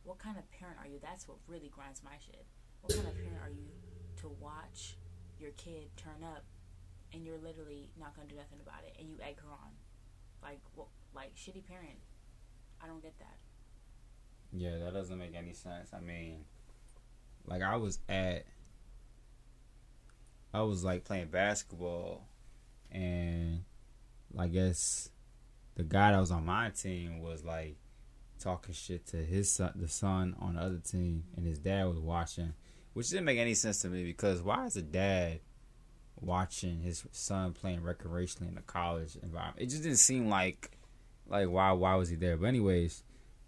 What 0.08 0.20
kind 0.20 0.38
of 0.38 0.50
parent 0.52 0.78
are 0.80 0.88
you? 0.88 1.00
That's 1.02 1.28
what 1.28 1.36
really 1.48 1.68
grinds 1.68 2.02
my 2.02 2.16
shit. 2.26 2.46
What 2.80 2.96
kind 2.96 3.10
of 3.10 3.14
parent 3.14 3.42
are 3.44 3.50
you 3.50 3.68
to 4.22 4.30
watch 4.40 4.96
your 5.38 5.52
kid 5.52 5.90
turn 5.98 6.24
up 6.24 6.46
and 7.12 7.26
you're 7.26 7.38
literally 7.38 7.92
not 8.00 8.16
gonna 8.16 8.30
do 8.30 8.38
nothing 8.38 8.60
about 8.66 8.86
it 8.88 8.96
and 8.98 9.10
you 9.10 9.18
egg 9.22 9.36
her 9.42 9.52
on? 9.52 9.72
Like 10.42 10.62
what? 10.76 10.88
Like 11.14 11.36
shitty 11.36 11.68
parent. 11.68 12.00
I 12.82 12.88
don't 12.88 13.02
get 13.04 13.20
that. 13.20 13.36
Yeah, 14.54 14.78
that 14.78 14.94
doesn't 14.94 15.18
make 15.18 15.36
any 15.36 15.52
sense. 15.52 15.90
I 15.94 16.00
mean, 16.00 16.46
like 17.46 17.62
I 17.62 17.76
was 17.76 18.00
at, 18.08 18.46
I 20.54 20.62
was 20.62 20.86
like 20.86 21.04
playing 21.04 21.28
basketball, 21.28 22.30
and 22.94 23.66
I 24.40 24.48
guess 24.48 25.10
the 25.76 25.84
guy 25.84 26.14
that 26.14 26.20
was 26.20 26.32
on 26.32 26.46
my 26.46 26.70
team 26.70 27.20
was 27.20 27.44
like 27.44 27.76
talking 28.40 28.74
shit 28.74 29.06
to 29.08 29.18
his 29.18 29.52
son, 29.52 29.72
the 29.76 29.88
son 29.88 30.36
on 30.40 30.56
the 30.56 30.62
other 30.62 30.80
team, 30.80 31.26
and 31.36 31.46
his 31.46 31.60
dad 31.60 31.88
was 31.88 32.00
watching, 32.00 32.54
which 32.94 33.10
didn't 33.10 33.26
make 33.26 33.40
any 33.40 33.54
sense 33.54 33.82
to 33.82 33.90
me 33.90 34.04
because 34.04 34.42
why 34.42 34.66
is 34.66 34.76
a 34.76 34.82
dad 34.82 35.40
watching 36.20 36.82
his 36.82 37.06
son 37.12 37.54
playing 37.54 37.82
recreationally 37.82 38.50
in 38.52 38.58
a 38.58 38.62
college 38.62 39.16
environment? 39.22 39.62
It 39.62 39.70
just 39.70 39.84
didn't 39.84 39.98
seem 39.98 40.30
like 40.30 40.78
like 41.28 41.50
why 41.50 41.72
why 41.72 41.96
was 41.96 42.10
he 42.10 42.16
there? 42.16 42.38
But 42.38 42.48
anyways, 42.48 43.04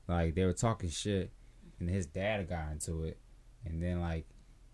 like 0.07 0.35
they 0.35 0.45
were 0.45 0.53
talking 0.53 0.89
shit, 0.89 1.31
and 1.79 1.89
his 1.89 2.05
dad 2.05 2.47
got 2.49 2.71
into 2.71 3.03
it, 3.03 3.19
and 3.65 3.81
then 3.81 4.01
like 4.01 4.25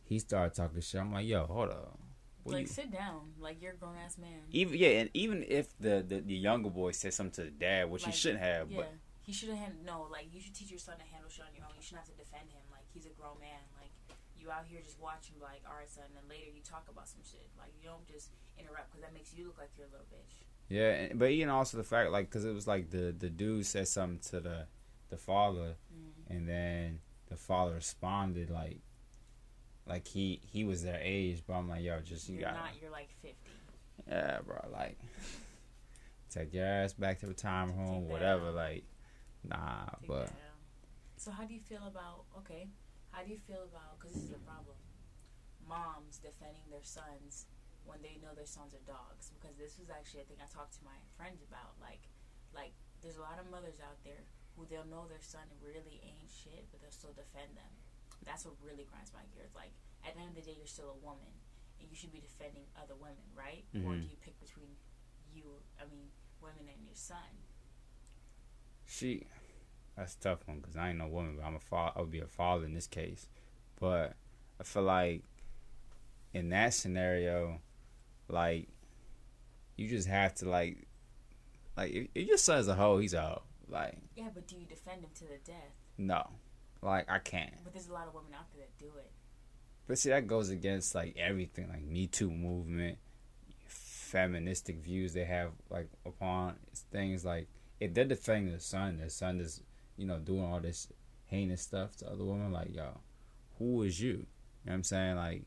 he 0.03 0.19
started 0.19 0.55
talking 0.55 0.81
shit. 0.81 1.01
I'm 1.01 1.13
like, 1.13 1.27
yo, 1.27 1.45
hold 1.45 1.69
up. 1.69 2.00
What 2.43 2.53
like 2.55 2.67
sit 2.67 2.91
down, 2.91 3.31
like 3.39 3.60
you're 3.60 3.72
a 3.72 3.75
grown 3.75 3.95
ass 4.05 4.19
man. 4.19 4.41
even 4.51 4.77
yeah, 4.77 4.89
and 5.00 5.10
even 5.15 5.43
if 5.48 5.75
the, 5.79 6.05
the, 6.07 6.19
the 6.19 6.36
younger 6.36 6.69
boy 6.69 6.91
said 6.91 7.12
something 7.12 7.43
to 7.43 7.50
the 7.50 7.57
dad, 7.57 7.89
which 7.89 8.03
Like, 8.03 8.13
he 8.13 8.19
shouldn't 8.19 8.41
have, 8.41 8.69
Yeah, 8.69 8.77
but 8.77 8.93
he 9.25 9.34
should 9.34 9.50
have. 9.50 9.74
No, 9.84 10.08
like 10.12 10.27
you 10.32 10.39
should 10.39 10.53
teach 10.53 10.70
your 10.70 10.79
son 10.79 10.98
to 11.01 11.08
handle 11.12 11.29
shit 11.29 11.44
on 11.44 11.53
your 11.58 11.65
own. 11.65 11.74
You 11.75 11.82
shouldn't 11.82 12.05
have 12.05 12.13
to 12.13 12.20
defend 12.22 12.50
him. 12.53 12.62
Like 12.72 12.86
he's 12.94 13.05
a 13.05 13.13
grown 13.17 13.39
man. 13.41 13.60
Like 13.75 13.91
you 14.39 14.51
out 14.51 14.65
here 14.70 14.79
just 14.86 15.00
watching, 15.01 15.36
like 15.41 15.62
all 15.67 15.75
right, 15.77 15.89
son. 15.89 16.05
And 16.08 16.15
then 16.15 16.29
later 16.29 16.51
you 16.53 16.62
talk 16.62 16.86
about 16.89 17.08
some 17.10 17.22
shit. 17.25 17.50
Like 17.58 17.74
you 17.82 17.89
don't 17.89 18.05
just 18.08 18.29
interrupt 18.60 18.91
because 18.94 19.01
that 19.01 19.13
makes 19.13 19.34
you 19.34 19.46
look 19.50 19.58
like 19.58 19.72
you're 19.77 19.88
a 19.88 19.91
little 19.91 20.05
bitch. 20.13 20.46
yeah, 20.70 21.10
and, 21.10 21.20
but 21.20 21.32
even 21.32 21.50
also 21.50 21.77
the 21.77 21.84
fact 21.84 22.12
like 22.12 22.29
because 22.29 22.46
it 22.46 22.53
was 22.53 22.67
like 22.67 22.89
the 22.91 23.13
the 23.17 23.29
dude 23.29 23.65
said 23.65 23.88
something 23.88 24.20
to 24.32 24.39
the 24.39 24.67
the 25.10 25.17
father, 25.17 25.75
Mm. 25.94 26.36
and 26.36 26.50
then 26.50 27.00
the 27.29 27.36
father 27.36 27.74
responded 27.75 28.50
like 28.50 28.79
like 29.88 30.08
he 30.08 30.39
he 30.44 30.63
was 30.63 30.84
their 30.84 31.00
age, 31.01 31.41
but 31.46 31.53
I'm 31.53 31.70
like, 31.70 31.84
yo, 31.84 32.00
just 32.01 32.27
you 32.29 32.36
you're 32.39 32.46
got 32.46 32.55
not. 32.55 32.70
You're 32.82 32.91
like 32.91 33.10
fifty. 33.22 33.50
yeah, 34.08 34.39
bro, 34.46 34.60
like 34.72 34.98
take 36.29 36.53
your 36.53 36.65
ass 36.65 36.94
back 36.94 37.20
to 37.20 37.27
retirement 37.27 37.77
home, 37.77 38.08
whatever, 38.10 38.51
like 38.51 38.84
nah, 39.50 39.86
but. 40.08 40.32
So 41.18 41.32
how 41.32 41.46
do 41.46 41.54
you 41.54 41.62
feel 41.64 41.86
about 41.88 42.25
okay? 42.44 42.68
How 43.12 43.24
do 43.24 43.32
you 43.32 43.40
feel 43.40 43.64
about 43.64 43.98
because 43.98 44.14
this 44.14 44.28
is 44.30 44.36
a 44.36 44.44
problem? 44.44 44.78
Moms 45.66 46.22
defending 46.22 46.68
their 46.70 46.84
sons 46.86 47.48
when 47.86 48.02
they 48.06 48.18
know 48.22 48.34
their 48.38 48.50
sons 48.50 48.74
are 48.78 48.86
dogs 48.86 49.34
because 49.34 49.58
this 49.58 49.78
was 49.82 49.90
actually 49.90 50.22
a 50.22 50.28
thing 50.30 50.38
I 50.42 50.50
talked 50.50 50.78
to 50.78 50.84
my 50.86 50.98
friends 51.18 51.42
about. 51.42 51.74
Like, 51.82 52.06
like 52.54 52.74
there's 53.02 53.18
a 53.18 53.25
lot 53.25 53.42
of 53.42 53.50
mothers 53.50 53.82
out 53.82 53.98
there 54.06 54.22
who 54.54 54.66
they'll 54.70 54.86
know 54.86 55.10
their 55.10 55.24
son 55.24 55.46
really 55.66 55.98
ain't 56.06 56.30
shit, 56.30 56.70
but 56.70 56.82
they'll 56.82 56.94
still 56.94 57.16
defend 57.18 57.58
them. 57.58 57.74
That's 58.25 58.46
what 58.46 58.54
really 58.62 58.86
grinds 58.86 59.10
my 59.16 59.25
gears. 59.34 59.54
Like 59.58 59.74
at 60.06 60.14
the 60.14 60.22
end 60.22 60.38
of 60.38 60.44
the 60.44 60.46
day, 60.46 60.58
you're 60.60 60.70
still 60.70 60.94
a 60.94 61.00
woman, 61.02 61.34
and 61.82 61.90
you 61.90 61.96
should 61.98 62.14
be 62.14 62.22
defending 62.22 62.70
other 62.78 62.94
women, 62.94 63.25
right? 63.34 63.66
Or 63.82 63.98
Mhm. 63.98 64.06
do 64.06 64.08
you 64.14 64.20
pick 64.22 64.38
between 64.38 64.78
you? 65.34 65.64
I 65.82 65.90
mean, 65.90 66.12
women 66.44 66.70
and 66.70 66.86
your 66.86 66.94
son. 66.98 67.32
She, 68.88 69.25
that's 69.98 70.15
a 70.15 70.20
tough 70.20 70.39
one 70.48 70.60
because 70.60 70.75
I 70.75 70.89
ain't 70.89 70.98
no 71.00 71.08
woman, 71.08 71.36
but 71.38 71.46
I'm 71.46 71.56
a 71.56 71.60
father. 71.60 71.94
I 71.96 72.01
would 72.01 72.12
be 72.12 72.20
a 72.20 72.27
father 72.27 72.65
in 72.65 72.74
this 72.74 72.88
case, 72.88 73.27
but 73.80 74.13
I 74.60 74.63
feel 74.63 74.84
like 74.84 75.24
in 76.34 76.50
that 76.50 76.74
scenario, 76.74 77.60
like 78.27 78.68
you 79.75 79.88
just 79.89 80.08
have 80.08 80.34
to 80.36 80.50
like, 80.50 80.88
like 81.75 81.92
if, 81.92 82.08
if 82.15 82.27
your 82.27 82.38
son's 82.38 82.68
a 82.68 82.75
hoe, 82.75 82.98
he's 83.00 83.13
a 83.13 83.22
hoe. 83.22 83.42
Like 83.68 83.98
Yeah, 84.15 84.27
but 84.34 84.48
do 84.48 84.56
you 84.56 84.65
defend 84.65 85.01
him 85.01 85.10
to 85.15 85.24
the 85.24 85.38
death? 85.44 85.74
no, 85.98 86.30
like 86.82 87.10
I 87.10 87.20
can't. 87.20 87.51
But 87.63 87.74
there's 87.74 87.88
a 87.88 87.94
lot 87.94 88.08
of 88.08 88.13
women 88.13 88.34
out 88.38 88.46
there 88.54 88.65
that 88.65 88.77
do 88.77 88.92
it. 89.00 89.12
But 89.88 89.98
see, 89.98 90.10
that 90.10 90.27
goes 90.27 90.50
against 90.50 90.94
like 90.96 91.15
everything, 91.18 91.68
like 91.70 91.84
Me 91.84 92.06
Too 92.08 92.30
movement, 92.30 92.98
feministic 93.68 94.77
views 94.77 95.13
they 95.13 95.25
have 95.25 95.51
like 95.70 95.89
upon 96.06 96.56
things. 96.92 97.25
Like 97.25 97.48
if 97.79 97.94
they're 97.94 98.05
defending 98.05 98.50
their 98.51 98.60
son, 98.60 98.98
their 98.98 99.10
son 99.10 99.39
is 99.39 99.62
you 99.98 100.05
know 100.05 100.20
doing 100.20 100.44
all 100.44 100.60
this 100.60 100.88
heinous 101.25 101.62
stuff 101.62 101.96
to 101.98 102.08
other 102.12 102.24
women. 102.24 102.51
Like 102.51 102.74
yo, 102.75 103.00
who 103.60 103.84
is 103.84 104.00
you? 104.00 104.10
You 104.10 104.15
know 104.17 104.25
what 104.65 104.74
I'm 104.75 104.84
saying? 104.84 105.15
Like 105.15 105.44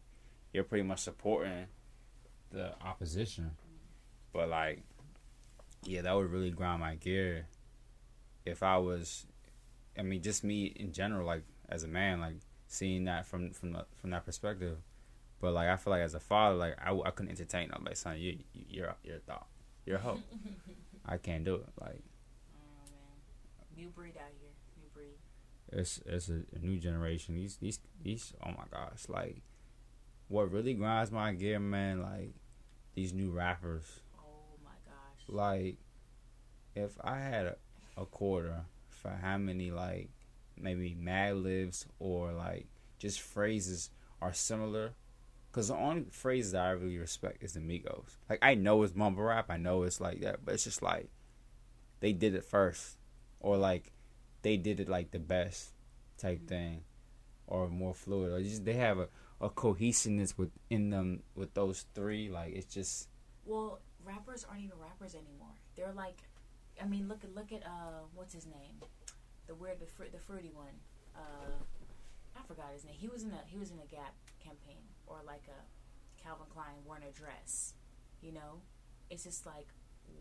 you're 0.52 0.64
pretty 0.64 0.84
much 0.84 1.00
supporting 1.00 1.66
the 2.50 2.72
opposition. 2.84 3.52
But 4.32 4.48
like, 4.48 4.82
yeah, 5.84 6.02
that 6.02 6.14
would 6.14 6.30
really 6.30 6.50
grind 6.50 6.80
my 6.80 6.94
gear 6.96 7.46
if 8.44 8.62
I 8.62 8.78
was. 8.78 9.26
I 9.98 10.02
mean, 10.02 10.22
just 10.22 10.44
me 10.44 10.66
in 10.66 10.92
general, 10.92 11.26
like 11.26 11.42
as 11.68 11.82
a 11.82 11.88
man, 11.88 12.20
like 12.20 12.36
seeing 12.68 13.04
that 13.04 13.26
from 13.26 13.50
from 13.52 13.72
the, 13.72 13.84
from 13.96 14.10
that 14.10 14.24
perspective. 14.24 14.78
But 15.40 15.52
like 15.54 15.68
I 15.68 15.76
feel 15.76 15.92
like 15.92 16.02
as 16.02 16.14
a 16.14 16.20
father, 16.20 16.56
like 16.56 16.76
I, 16.84 16.92
I 16.92 17.10
couldn't 17.10 17.30
entertain 17.30 17.70
like 17.84 17.96
Son, 17.96 18.18
you 18.18 18.38
you- 18.52 18.64
you're 18.68 18.94
you're 19.04 19.16
a 19.16 19.20
thought, 19.20 19.46
you're 19.86 19.96
a 19.96 20.00
hoe. 20.00 20.20
I 21.06 21.16
can't 21.16 21.44
do 21.44 21.56
it. 21.56 21.66
Like 21.80 22.02
new 23.78 23.88
breed 23.88 24.16
out 24.16 24.32
here, 24.40 24.50
new 24.76 24.88
breed. 24.92 25.16
it's 25.72 26.00
it's 26.04 26.28
a, 26.28 26.42
a 26.54 26.58
new 26.58 26.78
generation. 26.78 27.36
These 27.36 27.56
these 27.56 27.78
these 28.02 28.32
oh 28.44 28.50
my 28.50 28.64
gosh, 28.70 29.04
like 29.08 29.42
what 30.28 30.50
really 30.52 30.74
grinds 30.74 31.12
my 31.12 31.32
gear, 31.32 31.60
man. 31.60 32.02
Like 32.02 32.34
these 32.94 33.12
new 33.12 33.30
rappers. 33.30 34.00
Oh 34.18 34.58
my 34.64 34.72
gosh. 34.84 35.28
Like 35.28 35.76
if 36.74 36.98
I 37.02 37.18
had 37.18 37.46
a, 37.46 37.56
a 37.96 38.04
quarter 38.04 38.62
for 38.88 39.10
how 39.10 39.38
many 39.38 39.70
like 39.70 40.10
maybe 40.56 40.96
Mad 40.98 41.36
Libs 41.36 41.86
or 41.98 42.32
like 42.32 42.66
just 42.98 43.20
phrases 43.20 43.90
are 44.20 44.32
similar. 44.32 44.92
Cause 45.50 45.68
the 45.68 45.76
only 45.76 46.04
phrases 46.10 46.52
that 46.52 46.62
I 46.62 46.70
really 46.70 46.98
respect 46.98 47.42
is 47.42 47.54
the 47.54 47.60
Migos. 47.60 48.18
Like 48.28 48.38
I 48.42 48.54
know 48.54 48.82
it's 48.82 48.94
mumble 48.94 49.24
rap, 49.24 49.46
I 49.48 49.56
know 49.56 49.82
it's 49.84 50.00
like 50.00 50.20
that, 50.20 50.44
but 50.44 50.54
it's 50.54 50.64
just 50.64 50.82
like 50.82 51.08
they 52.00 52.12
did 52.12 52.34
it 52.34 52.44
first, 52.44 52.97
or 53.40 53.56
like 53.56 53.92
they 54.42 54.56
did 54.56 54.80
it 54.80 54.88
like 54.88 55.10
the 55.10 55.18
best 55.18 55.72
type 56.16 56.46
thing, 56.48 56.82
or 57.46 57.68
more 57.68 57.94
fluid, 57.94 58.32
or 58.32 58.42
just 58.42 58.64
they 58.64 58.74
have 58.74 58.98
a, 58.98 59.08
a 59.40 59.48
cohesiveness 59.48 60.36
within 60.36 60.90
them 60.90 61.22
with 61.34 61.54
those 61.54 61.86
three. 61.94 62.28
Like 62.30 62.54
it's 62.54 62.72
just 62.72 63.08
Well, 63.44 63.80
rappers 64.04 64.44
aren't 64.48 64.62
even 64.64 64.78
rappers 64.78 65.14
anymore. 65.14 65.54
They're 65.76 65.92
like, 65.92 66.22
I 66.82 66.86
mean, 66.86 67.08
look 67.08 67.24
at 67.24 67.34
look 67.34 67.52
at 67.52 67.64
uh, 67.64 68.06
what's 68.14 68.34
his 68.34 68.46
name? 68.46 68.82
The 69.46 69.54
weird, 69.54 69.80
the 69.80 69.86
fr- 69.86 70.12
the 70.12 70.18
fruity 70.18 70.50
one. 70.54 70.76
Uh, 71.16 71.58
I 72.36 72.42
forgot 72.46 72.66
his 72.72 72.84
name. 72.84 72.94
He 72.96 73.08
was 73.08 73.22
in 73.22 73.30
a 73.30 73.40
he 73.46 73.58
was 73.58 73.70
in 73.70 73.78
a 73.78 73.86
Gap 73.86 74.14
campaign 74.38 74.82
or 75.06 75.16
like 75.26 75.42
a 75.48 76.22
Calvin 76.22 76.46
Klein 76.52 76.74
worn 76.84 77.02
a 77.02 77.12
dress. 77.12 77.74
You 78.20 78.32
know, 78.32 78.62
it's 79.10 79.24
just 79.24 79.46
like, 79.46 79.68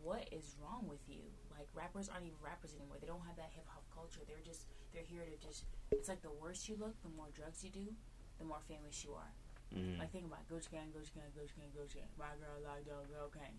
what 0.04 0.28
is 0.32 0.56
wrong 0.62 0.88
with 0.88 1.02
you? 1.08 1.22
Like 1.52 1.68
rappers 1.74 2.10
aren't 2.10 2.26
even 2.26 2.38
rappers 2.44 2.74
anymore. 2.78 2.98
They 3.02 3.08
don't 3.08 3.26
have 3.26 3.36
that 3.38 3.52
hip 3.54 3.66
hop 3.68 3.84
culture. 3.94 4.22
They're 4.28 4.44
just 4.46 4.68
they're 4.94 5.06
here 5.08 5.26
to 5.26 5.38
just. 5.42 5.66
It's 5.92 6.08
like 6.08 6.22
the 6.22 6.32
worse 6.32 6.68
you 6.70 6.76
look, 6.80 6.96
the 7.02 7.10
more 7.16 7.28
drugs 7.34 7.64
you 7.64 7.70
do, 7.72 7.88
the 8.40 8.46
more 8.46 8.62
famous 8.68 9.04
you 9.04 9.14
are. 9.14 9.34
Like 10.00 10.12
think 10.16 10.24
about 10.24 10.48
Gucci 10.48 10.72
Gang, 10.72 10.96
Gucci 10.96 11.12
Gang, 11.12 11.28
Gucci 11.36 11.52
Gang, 11.60 11.68
Gucci 11.76 12.00
Gang. 12.00 12.08
My 12.16 12.32
girl 12.40 12.56
like 12.64 12.88
dog, 12.88 13.12
okay. 13.28 13.52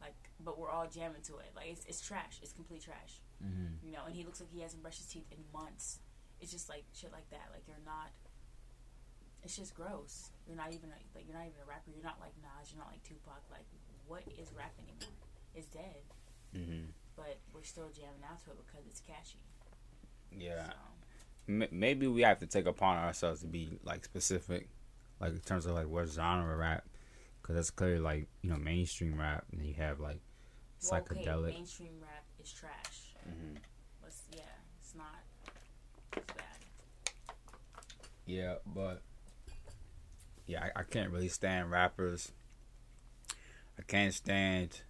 Like, 0.00 0.14
but 0.38 0.54
we're 0.54 0.70
all 0.70 0.86
jamming 0.86 1.22
to 1.26 1.42
it. 1.42 1.50
Like 1.56 1.66
it's 1.74 1.82
it's 1.90 1.98
trash. 2.00 2.38
It's 2.42 2.52
complete 2.54 2.82
trash. 2.86 3.18
Mhm. 3.42 3.82
You 3.82 3.90
know, 3.90 4.06
and 4.06 4.14
he 4.14 4.22
looks 4.22 4.38
like 4.38 4.50
he 4.54 4.60
hasn't 4.62 4.82
brushed 4.86 5.02
his 5.02 5.10
teeth 5.10 5.26
in 5.34 5.42
months. 5.52 5.98
It's 6.40 6.52
just 6.54 6.68
like 6.68 6.84
shit 6.94 7.10
like 7.10 7.28
that. 7.34 7.50
Like 7.50 7.66
you're 7.66 7.82
not. 7.84 8.14
It's 9.42 9.56
just 9.56 9.74
gross. 9.74 10.30
You're 10.46 10.56
not 10.56 10.70
even 10.70 10.90
a, 10.94 10.98
like 11.14 11.26
you're 11.26 11.34
not 11.36 11.46
even 11.50 11.58
a 11.58 11.66
rapper. 11.68 11.90
You're 11.90 12.06
not 12.06 12.20
like 12.22 12.38
Nas. 12.38 12.70
You're 12.70 12.78
not 12.78 12.90
like 12.94 13.02
Tupac. 13.02 13.42
Like 13.50 13.66
what 14.06 14.22
is 14.38 14.54
rap 14.54 14.74
anymore? 14.78 15.10
It's 15.54 15.66
dead. 15.68 16.02
Mhm. 16.54 16.86
But 17.16 17.38
we're 17.52 17.62
still 17.64 17.88
jamming 17.90 18.22
out 18.30 18.42
to 18.44 18.50
it 18.50 18.58
because 18.66 18.86
it's 18.86 19.00
catchy. 19.00 19.38
yeah. 20.32 20.70
So, 20.70 21.66
maybe 21.70 22.06
we 22.06 22.20
have 22.22 22.38
to 22.40 22.46
take 22.46 22.66
upon 22.66 22.98
ourselves 22.98 23.40
to 23.40 23.46
be 23.46 23.78
like 23.82 24.04
specific, 24.04 24.68
like 25.20 25.32
in 25.32 25.40
terms 25.40 25.66
of 25.66 25.74
like 25.74 25.88
what 25.88 26.08
genre 26.08 26.56
rap, 26.56 26.86
because 27.40 27.54
that's 27.56 27.70
clearly 27.70 27.98
like 28.00 28.28
you 28.42 28.50
know 28.50 28.56
mainstream 28.56 29.18
rap, 29.18 29.44
and 29.52 29.64
you 29.64 29.74
have 29.74 29.98
like 30.00 30.20
well, 30.90 31.00
okay, 31.00 31.24
psychedelic. 31.24 31.54
mainstream 31.54 31.98
rap 32.00 32.24
is 32.42 32.52
trash. 32.52 33.14
Mhm. 33.28 33.56
But 34.02 34.12
yeah, 34.30 34.42
it's 34.80 34.94
not. 34.94 35.24
It's 36.16 36.32
bad. 36.34 37.34
Yeah, 38.26 38.56
but 38.66 39.02
yeah, 40.46 40.68
I, 40.74 40.80
I 40.80 40.82
can't 40.82 41.10
really 41.10 41.28
stand 41.28 41.70
rappers. 41.70 42.32
I 43.78 43.82
can't 43.86 44.12
stand 44.12 44.82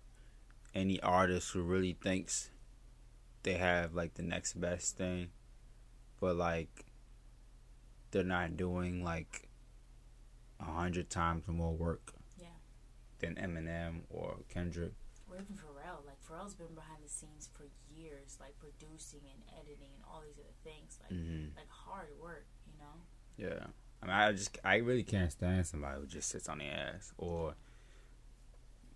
any 0.79 1.01
artist 1.01 1.51
who 1.53 1.63
really 1.63 1.93
thinks 2.01 2.51
they 3.43 3.55
have 3.55 3.95
like 3.95 4.15
the 4.15 4.23
next 4.23 4.59
best 4.61 4.97
thing, 4.97 5.31
but 6.21 6.37
like 6.37 6.87
they're 8.11 8.25
not 8.25 8.57
doing 8.57 9.03
like 9.05 9.49
a 10.61 10.65
hundred 10.65 11.11
times 11.11 11.47
more 11.49 11.75
work 11.75 12.13
Yeah. 12.39 12.49
than 13.19 13.35
Eminem 13.37 14.03
or 14.09 14.39
Kendrick. 14.49 14.93
Or 15.29 15.37
even 15.37 15.57
Pharrell. 15.57 16.05
Like 16.07 16.21
Pharrell's 16.27 16.55
been 16.55 16.75
behind 16.75 17.05
the 17.05 17.09
scenes 17.09 17.49
for 17.53 17.65
years, 17.95 18.39
like 18.41 18.59
producing 18.59 19.21
and 19.33 19.43
editing 19.61 19.91
and 19.95 20.05
all 20.09 20.23
these 20.27 20.39
other 20.39 20.55
things. 20.65 20.99
Like 21.03 21.11
Mhm. 21.13 21.57
like 21.57 21.69
hard 21.69 22.09
work, 22.21 22.47
you 22.67 22.79
know? 22.79 22.95
Yeah. 23.37 23.67
I 24.03 24.07
mean, 24.07 24.15
I 24.15 24.33
just, 24.33 24.57
I 24.65 24.77
really 24.77 25.03
can't 25.03 25.33
stand 25.33 25.67
somebody 25.67 26.01
who 26.01 26.07
just 26.07 26.29
sits 26.29 26.49
on 26.49 26.59
their 26.59 26.73
ass. 26.73 27.13
Or, 27.19 27.57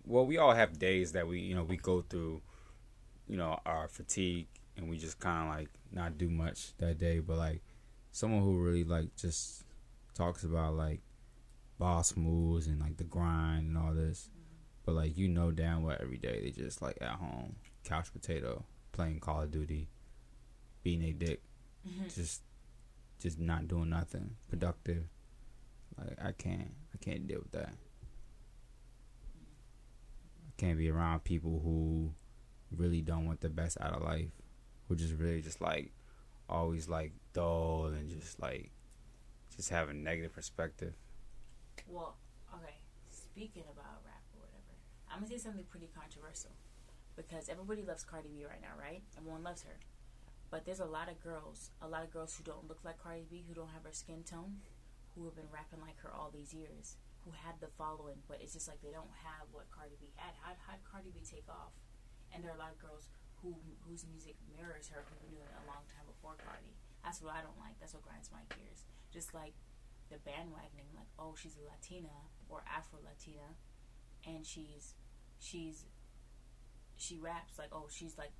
well, 0.05 0.25
we 0.25 0.37
all 0.37 0.53
have 0.53 0.79
days 0.79 1.13
that 1.13 1.27
we, 1.27 1.39
you 1.39 1.55
know, 1.55 1.63
we 1.63 1.77
go 1.77 2.01
through 2.01 2.41
you 3.27 3.37
know, 3.37 3.59
our 3.65 3.87
fatigue 3.87 4.47
and 4.77 4.89
we 4.89 4.97
just 4.97 5.19
kind 5.19 5.47
of 5.47 5.55
like 5.55 5.69
not 5.91 6.17
do 6.17 6.29
much 6.29 6.75
that 6.77 6.97
day. 6.97 7.19
But 7.19 7.37
like 7.37 7.61
someone 8.11 8.41
who 8.41 8.57
really 8.57 8.83
like 8.83 9.15
just 9.15 9.63
talks 10.13 10.43
about 10.43 10.75
like 10.75 11.01
boss 11.79 12.15
moves 12.15 12.67
and 12.67 12.79
like 12.79 12.97
the 12.97 13.03
grind 13.03 13.67
and 13.69 13.77
all 13.77 13.93
this. 13.93 14.29
But 14.85 14.95
like 14.95 15.17
you 15.17 15.27
know 15.27 15.51
damn 15.51 15.83
well 15.83 15.97
every 15.99 16.17
day 16.17 16.41
they 16.43 16.51
just 16.51 16.81
like 16.81 16.97
at 17.01 17.09
home, 17.09 17.55
couch 17.83 18.11
potato, 18.11 18.65
playing 18.91 19.19
Call 19.19 19.43
of 19.43 19.51
Duty, 19.51 19.87
being 20.83 21.03
a 21.03 21.11
dick, 21.11 21.41
mm-hmm. 21.87 22.05
just 22.13 22.41
just 23.19 23.39
not 23.39 23.67
doing 23.67 23.89
nothing 23.89 24.35
productive. 24.49 25.05
Like 25.97 26.17
I 26.21 26.31
can't 26.33 26.73
I 26.93 26.97
can't 27.03 27.25
deal 27.27 27.39
with 27.39 27.51
that. 27.53 27.73
Can't 30.57 30.77
be 30.77 30.89
around 30.89 31.23
people 31.23 31.61
who 31.63 32.13
really 32.75 33.01
don't 33.01 33.25
want 33.25 33.41
the 33.41 33.49
best 33.49 33.77
out 33.81 33.93
of 33.93 34.03
life. 34.03 34.29
Who 34.87 34.95
just 34.95 35.13
really 35.15 35.41
just 35.41 35.61
like 35.61 35.91
always 36.49 36.87
like 36.87 37.13
dull 37.33 37.87
and 37.87 38.09
just 38.09 38.39
like 38.39 38.71
just 39.55 39.69
have 39.69 39.89
a 39.89 39.93
negative 39.93 40.33
perspective. 40.33 40.93
Well, 41.87 42.17
okay. 42.55 42.75
Speaking 43.09 43.63
about 43.63 44.01
rap 44.05 44.21
or 44.35 44.41
whatever, 44.41 44.77
I'm 45.09 45.19
gonna 45.19 45.31
say 45.31 45.37
something 45.37 45.65
pretty 45.69 45.89
controversial 45.97 46.51
because 47.15 47.49
everybody 47.49 47.83
loves 47.83 48.03
Cardi 48.03 48.29
B 48.29 48.45
right 48.45 48.61
now, 48.61 48.73
right? 48.79 49.01
Everyone 49.17 49.43
loves 49.43 49.63
her, 49.63 49.77
but 50.49 50.65
there's 50.65 50.79
a 50.79 50.85
lot 50.85 51.09
of 51.09 51.21
girls, 51.21 51.71
a 51.81 51.87
lot 51.87 52.03
of 52.03 52.11
girls 52.11 52.35
who 52.35 52.43
don't 52.43 52.67
look 52.67 52.79
like 52.83 53.01
Cardi 53.01 53.25
B, 53.29 53.43
who 53.47 53.53
don't 53.53 53.69
have 53.69 53.83
her 53.83 53.93
skin 53.93 54.23
tone, 54.23 54.57
who 55.15 55.25
have 55.25 55.35
been 55.35 55.49
rapping 55.53 55.81
like 55.81 55.99
her 56.01 56.11
all 56.13 56.31
these 56.33 56.53
years, 56.53 56.97
who 57.23 57.31
had 57.31 57.55
the 57.63 57.71
following, 57.79 58.19
but 58.27 58.43
it's 58.43 58.51
just 58.51 58.67
like 58.67 58.83
they 58.83 58.91
don't 58.91 59.11
have 59.23 59.47
what 59.55 59.71
Cardi 59.71 59.95
B 59.99 60.11
had. 60.19 60.35
How 60.43 60.55
how 60.59 60.75
Cardi 60.83 61.11
B 61.15 61.23
take 61.23 61.47
off? 61.47 61.71
And 62.35 62.43
there 62.43 62.51
are 62.51 62.59
a 62.59 62.61
lot 62.61 62.75
of 62.75 62.79
girls 62.83 63.07
who 63.39 63.55
whose 63.87 64.03
music 64.07 64.35
mirrors 64.51 64.91
her, 64.91 65.03
been 65.07 65.31
doing 65.31 65.47
it 65.47 65.55
a 65.63 65.67
long 65.67 65.87
time 65.87 66.07
before 66.07 66.35
Cardi. 66.39 66.75
That's 67.03 67.19
what 67.23 67.35
I 67.35 67.43
don't 67.43 67.59
like. 67.59 67.79
That's 67.79 67.95
what 67.95 68.03
grinds 68.03 68.31
my 68.31 68.43
gears. 68.55 68.87
Just 69.11 69.35
like 69.35 69.55
the 70.11 70.19
bandwagoning, 70.23 70.91
like, 70.95 71.11
oh, 71.19 71.35
she's 71.35 71.55
a 71.59 71.63
Latina 71.67 72.31
or 72.47 72.63
Afro 72.67 72.99
Latina, 73.03 73.55
and 74.27 74.43
she's 74.43 74.95
she's 75.39 75.87
she 76.95 77.19
raps 77.19 77.59
like, 77.59 77.71
oh, 77.71 77.87
she's 77.91 78.15
like 78.19 78.31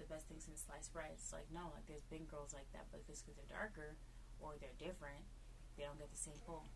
the 0.00 0.08
best 0.08 0.28
thing 0.28 0.40
since 0.40 0.64
sliced 0.64 0.92
bread. 0.92 1.12
It's 1.16 1.32
like 1.32 1.48
no, 1.52 1.72
like 1.72 1.84
there's 1.88 2.08
been 2.08 2.24
girls 2.28 2.56
like 2.56 2.68
that, 2.72 2.88
but 2.92 3.04
just 3.04 3.24
because 3.24 3.36
they're 3.36 3.52
darker 3.52 4.00
or 4.40 4.56
they're 4.60 4.76
different, 4.80 5.24
they 5.76 5.84
don't 5.84 6.00
get 6.00 6.12
the 6.12 6.20
same 6.20 6.40
pull. 6.44 6.68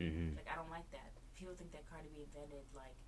Mm-hmm. 0.00 0.36
Like 0.36 0.48
I 0.50 0.54
don't 0.56 0.70
like 0.70 0.88
that. 0.90 1.14
People 1.38 1.54
think 1.54 1.72
that 1.72 1.86
Cardi 1.90 2.10
B 2.10 2.26
invented 2.26 2.66
like 2.74 2.98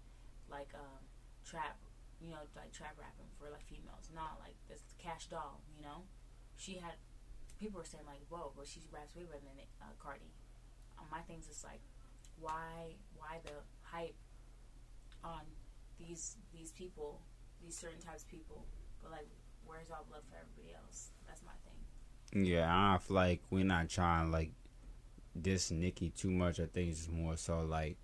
like 0.51 0.71
um 0.75 1.03
trap, 1.43 1.79
you 2.23 2.31
know, 2.31 2.43
like 2.55 2.71
trap 2.73 2.95
rapping 2.99 3.31
for 3.39 3.51
like 3.51 3.67
females. 3.67 4.11
Not 4.15 4.39
like 4.43 4.55
this 4.69 4.83
Cash 4.99 5.27
Doll, 5.27 5.63
you 5.75 5.83
know. 5.83 6.07
She 6.57 6.79
had 6.79 6.97
people 7.59 7.81
were 7.81 7.89
saying 7.89 8.07
like, 8.07 8.23
whoa, 8.29 8.53
but 8.57 8.67
she 8.67 8.87
raps 8.93 9.17
way 9.17 9.25
better 9.25 9.43
than 9.43 9.59
uh, 9.83 9.95
Cardi. 9.99 10.31
Um, 10.99 11.07
my 11.11 11.21
thing's 11.27 11.47
just 11.47 11.65
like, 11.65 11.81
why 12.39 12.97
why 13.17 13.41
the 13.45 13.65
hype 13.83 14.17
on 15.25 15.43
these 15.99 16.37
these 16.53 16.71
people, 16.73 17.23
these 17.63 17.77
certain 17.77 18.01
types 18.01 18.23
of 18.23 18.29
people, 18.29 18.65
but 19.03 19.11
like 19.11 19.29
where's 19.67 19.91
all 19.91 20.07
love 20.11 20.23
for 20.31 20.37
everybody 20.37 20.75
else? 20.75 21.11
That's 21.27 21.43
my 21.43 21.53
thing. 21.65 22.47
Yeah, 22.47 22.69
I 22.71 22.99
feel 22.99 23.17
like 23.17 23.43
we're 23.51 23.65
not 23.65 23.89
trying 23.89 24.31
like 24.31 24.53
diss 25.43 25.71
Nicki 25.71 26.11
too 26.11 26.31
much. 26.31 26.61
I 26.61 26.67
think 26.67 26.91
it's 26.91 26.99
just 27.01 27.13
more 27.13 27.37
so 27.37 27.61
like 27.63 27.97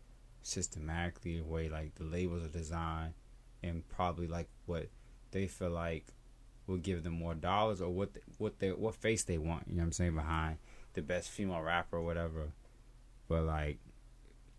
systematically 0.42 1.38
the 1.38 1.44
way 1.44 1.68
like 1.68 1.94
the 1.94 2.04
labels 2.04 2.44
are 2.44 2.48
designed 2.48 3.14
and 3.62 3.86
probably 3.88 4.26
like 4.26 4.48
what 4.66 4.88
they 5.30 5.46
feel 5.46 5.70
like 5.70 6.06
will 6.66 6.76
give 6.76 7.02
them 7.04 7.14
more 7.14 7.34
dollars 7.34 7.80
or 7.80 7.90
what 7.90 8.14
they, 8.14 8.20
what 8.38 8.58
they 8.58 8.70
what 8.70 8.94
face 8.94 9.24
they 9.24 9.38
want. 9.38 9.66
You 9.68 9.76
know 9.76 9.80
what 9.82 9.86
I'm 9.86 9.92
saying 9.92 10.14
behind 10.14 10.58
the 10.94 11.02
best 11.02 11.30
female 11.30 11.60
rapper 11.62 11.96
or 11.98 12.02
whatever. 12.02 12.52
But 13.28 13.44
like, 13.44 13.78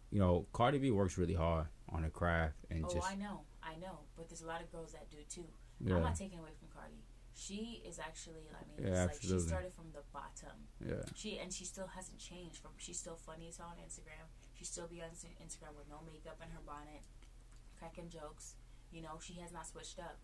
you 0.10 0.19
know, 0.19 0.45
Cardi 0.54 0.78
B 0.80 0.89
works 0.91 1.17
really 1.17 1.34
hard 1.36 1.67
on 1.89 2.04
her 2.04 2.10
craft 2.10 2.56
and 2.71 2.86
Oh, 2.86 2.93
just 2.93 3.08
I 3.08 3.15
know, 3.15 3.41
I 3.62 3.76
know, 3.82 4.00
but 4.17 4.30
there's 4.30 4.41
a 4.41 4.48
lot 4.48 4.62
of 4.62 4.71
girls 4.71 4.93
that 4.93 5.10
do 5.12 5.17
too. 5.30 5.45
yeah, 5.84 5.95
I'm 5.98 6.04
not 6.04 6.15
taking 6.15 6.39
away 6.39 6.50
from 6.60 6.69
Cardi. 6.74 6.95
She 7.36 7.82
is 7.86 7.98
actually, 8.00 8.46
I 8.54 8.62
mean, 8.69 8.93
Yeah, 8.93 9.06
it's 9.06 9.13
like 9.13 9.22
she 9.22 9.39
started 9.39 9.74
from 9.74 9.89
the 9.91 10.04
bottom. 10.13 10.69
yeah, 10.86 11.02
She 11.15 11.39
and 11.39 11.52
she 11.52 11.65
still 11.65 11.88
hasn't 11.88 12.19
changed. 12.19 12.58
From 12.58 12.72
she's 12.78 13.00
still 13.00 13.15
funny 13.17 13.48
as 13.50 13.60
on 13.60 13.74
Instagram. 13.82 14.30
She 14.54 14.65
still 14.65 14.88
be 14.88 15.02
on 15.02 15.10
Instagram 15.41 15.74
with 15.78 15.89
no 15.89 16.00
makeup 16.06 16.38
and 16.41 16.52
her 16.54 16.62
bonnet, 16.65 17.02
cracking 17.80 18.10
jokes. 18.10 18.56
You 18.91 19.02
know, 19.02 19.17
she 19.19 19.34
has 19.41 19.52
not 19.52 19.65
switched 19.67 19.98
up. 20.00 20.17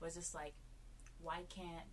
But 0.00 0.06
it's 0.06 0.16
just 0.16 0.34
like, 0.34 0.54
why 1.20 1.44
can't 1.48 1.86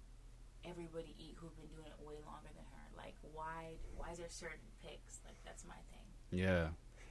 everybody 0.63 1.13
eat 1.19 1.35
who've 1.39 1.55
been 1.57 1.67
doing 1.67 1.87
it 1.87 1.99
way 2.05 2.15
longer 2.25 2.49
than 2.55 2.63
her? 2.71 2.85
Like, 2.97 3.15
why? 3.33 3.75
Why 3.97 4.11
is 4.11 4.17
there 4.19 4.27
certain 4.29 4.63
picks? 4.81 5.19
Like, 5.25 5.35
that's 5.45 5.65
my 5.65 5.75
thing. 5.91 6.39
yeah. 6.39 6.67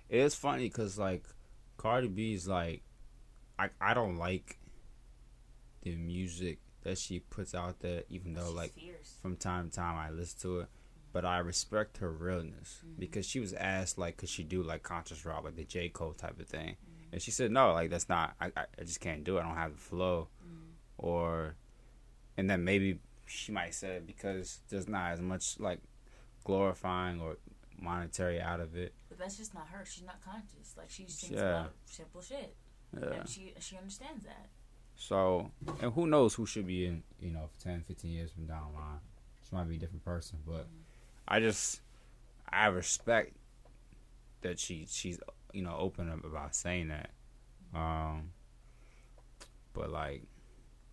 It 0.09 0.21
is 0.21 0.35
funny 0.35 0.69
because 0.69 0.99
like 0.99 1.25
Cardi 1.79 2.09
B's 2.09 2.47
like, 2.49 2.83
I 3.59 3.69
I 3.81 3.95
don't 3.95 4.17
like 4.17 4.59
the 5.83 5.97
music 5.97 6.59
that 6.83 6.99
she 6.99 7.21
puts 7.21 7.55
out 7.55 7.81
there, 7.81 8.03
even 8.09 8.35
though 8.35 8.47
She's 8.47 8.55
like 8.55 8.73
fierce. 8.75 9.17
from 9.21 9.37
time 9.37 9.71
to 9.71 9.77
time 9.77 9.97
I 9.97 10.11
listen 10.11 10.41
to 10.43 10.61
it. 10.61 10.69
But 11.13 11.27
I 11.27 11.39
respect 11.39 11.99
her 11.99 12.11
realness 12.11 12.79
mm-hmm. 12.79 12.99
because 12.99 13.27
she 13.27 13.39
was 13.39 13.53
asked 13.53 13.99
like, 13.99 14.17
could 14.17 14.31
she 14.31 14.43
do 14.45 14.63
like 14.63 14.83
conscious 14.83 15.27
rock, 15.27 15.45
like 15.45 15.57
the 15.57 15.65
J 15.65 15.91
Cole 15.91 16.15
type 16.15 16.41
of 16.41 16.47
thing, 16.47 16.71
mm-hmm. 16.71 17.13
and 17.13 17.21
she 17.21 17.31
said 17.31 17.51
no, 17.51 17.73
like 17.73 17.91
that's 17.91 18.09
not. 18.09 18.35
I, 18.41 18.51
I 18.57 18.65
just 18.85 19.01
can't 19.01 19.23
do 19.23 19.37
it. 19.37 19.41
I 19.41 19.43
don't 19.45 19.57
have 19.57 19.73
the 19.73 19.79
flow, 19.79 20.29
mm-hmm. 20.43 20.71
or, 20.97 21.57
and 22.39 22.49
then 22.49 22.65
maybe 22.65 22.99
she 23.27 23.53
might 23.53 23.75
say 23.75 23.97
it 23.97 24.07
because 24.07 24.61
there's 24.71 24.89
not 24.89 25.13
as 25.13 25.21
much 25.21 25.61
like 25.61 25.81
glorifying 26.45 27.21
or 27.21 27.37
monetary 27.79 28.41
out 28.41 28.61
of 28.61 28.75
it. 28.77 28.95
But 29.11 29.19
that's 29.19 29.37
just 29.37 29.53
not 29.55 29.69
her. 29.69 29.85
She's 29.85 30.05
not 30.05 30.25
conscious. 30.25 30.75
Like 30.79 30.89
she 30.89 31.07
sings 31.09 31.33
Yeah. 31.35 31.61
about 31.61 31.73
simple 31.85 32.23
shit, 32.23 32.57
Yeah. 32.99 33.11
and 33.11 33.29
she 33.29 33.53
she 33.61 33.77
understands 33.77 34.25
that. 34.25 34.49
So, 35.03 35.51
and 35.81 35.93
who 35.93 36.07
knows 36.07 36.35
who 36.35 36.47
should 36.47 36.69
be 36.69 36.87
in, 36.87 37.03
you 37.19 37.33
know, 37.33 37.51
10, 37.61 37.83
15 37.89 38.09
years 38.09 38.31
from 38.31 38.47
down 38.47 38.69
the 38.71 38.79
line. 38.79 39.01
She 39.43 39.55
might 39.55 39.69
be 39.69 39.75
a 39.75 39.79
different 39.79 40.05
person, 40.05 40.39
but 40.47 40.69
I 41.27 41.41
just, 41.41 41.81
I 42.49 42.67
respect 42.67 43.35
that 44.43 44.61
she, 44.61 44.87
she's, 44.89 45.19
you 45.53 45.63
know, 45.65 45.75
open 45.77 46.09
up 46.09 46.25
about 46.25 46.55
saying 46.55 46.89
that. 46.89 47.11
Um, 47.75 48.31
but 49.75 49.91
like, 49.91 50.23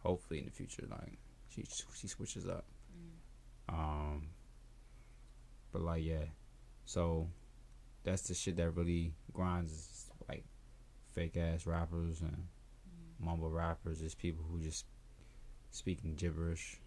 hopefully 0.02 0.40
in 0.40 0.46
the 0.46 0.52
future, 0.52 0.88
like, 0.90 1.20
she, 1.50 1.64
she 1.94 2.08
switches 2.08 2.48
up. 2.48 2.66
Um, 3.70 4.30
but 5.72 5.84
like, 5.84 6.04
yeah. 6.04 6.26
So, 6.84 7.28
that's 8.04 8.24
the 8.24 8.34
shit 8.34 8.58
that 8.58 8.72
really 8.72 9.14
grinds, 9.34 9.72
is, 9.72 10.10
like, 10.28 10.46
fake 11.14 11.38
ass 11.38 11.68
rappers 11.68 12.22
and 12.22 12.48
mumble 13.20 13.50
rappers 13.50 14.02
is 14.02 14.16
people 14.16 14.44
who 14.50 14.60
just 14.60 14.86
speaking 15.72 16.16
gibberish. 16.16 16.80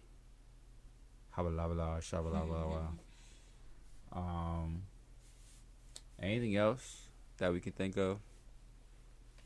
Habala 1.37 1.99
shabala 1.99 2.87
Um 4.15 4.83
anything 6.19 6.55
else 6.55 7.07
that 7.37 7.51
we 7.51 7.59
can 7.59 7.73
think 7.73 7.97
of? 7.97 8.19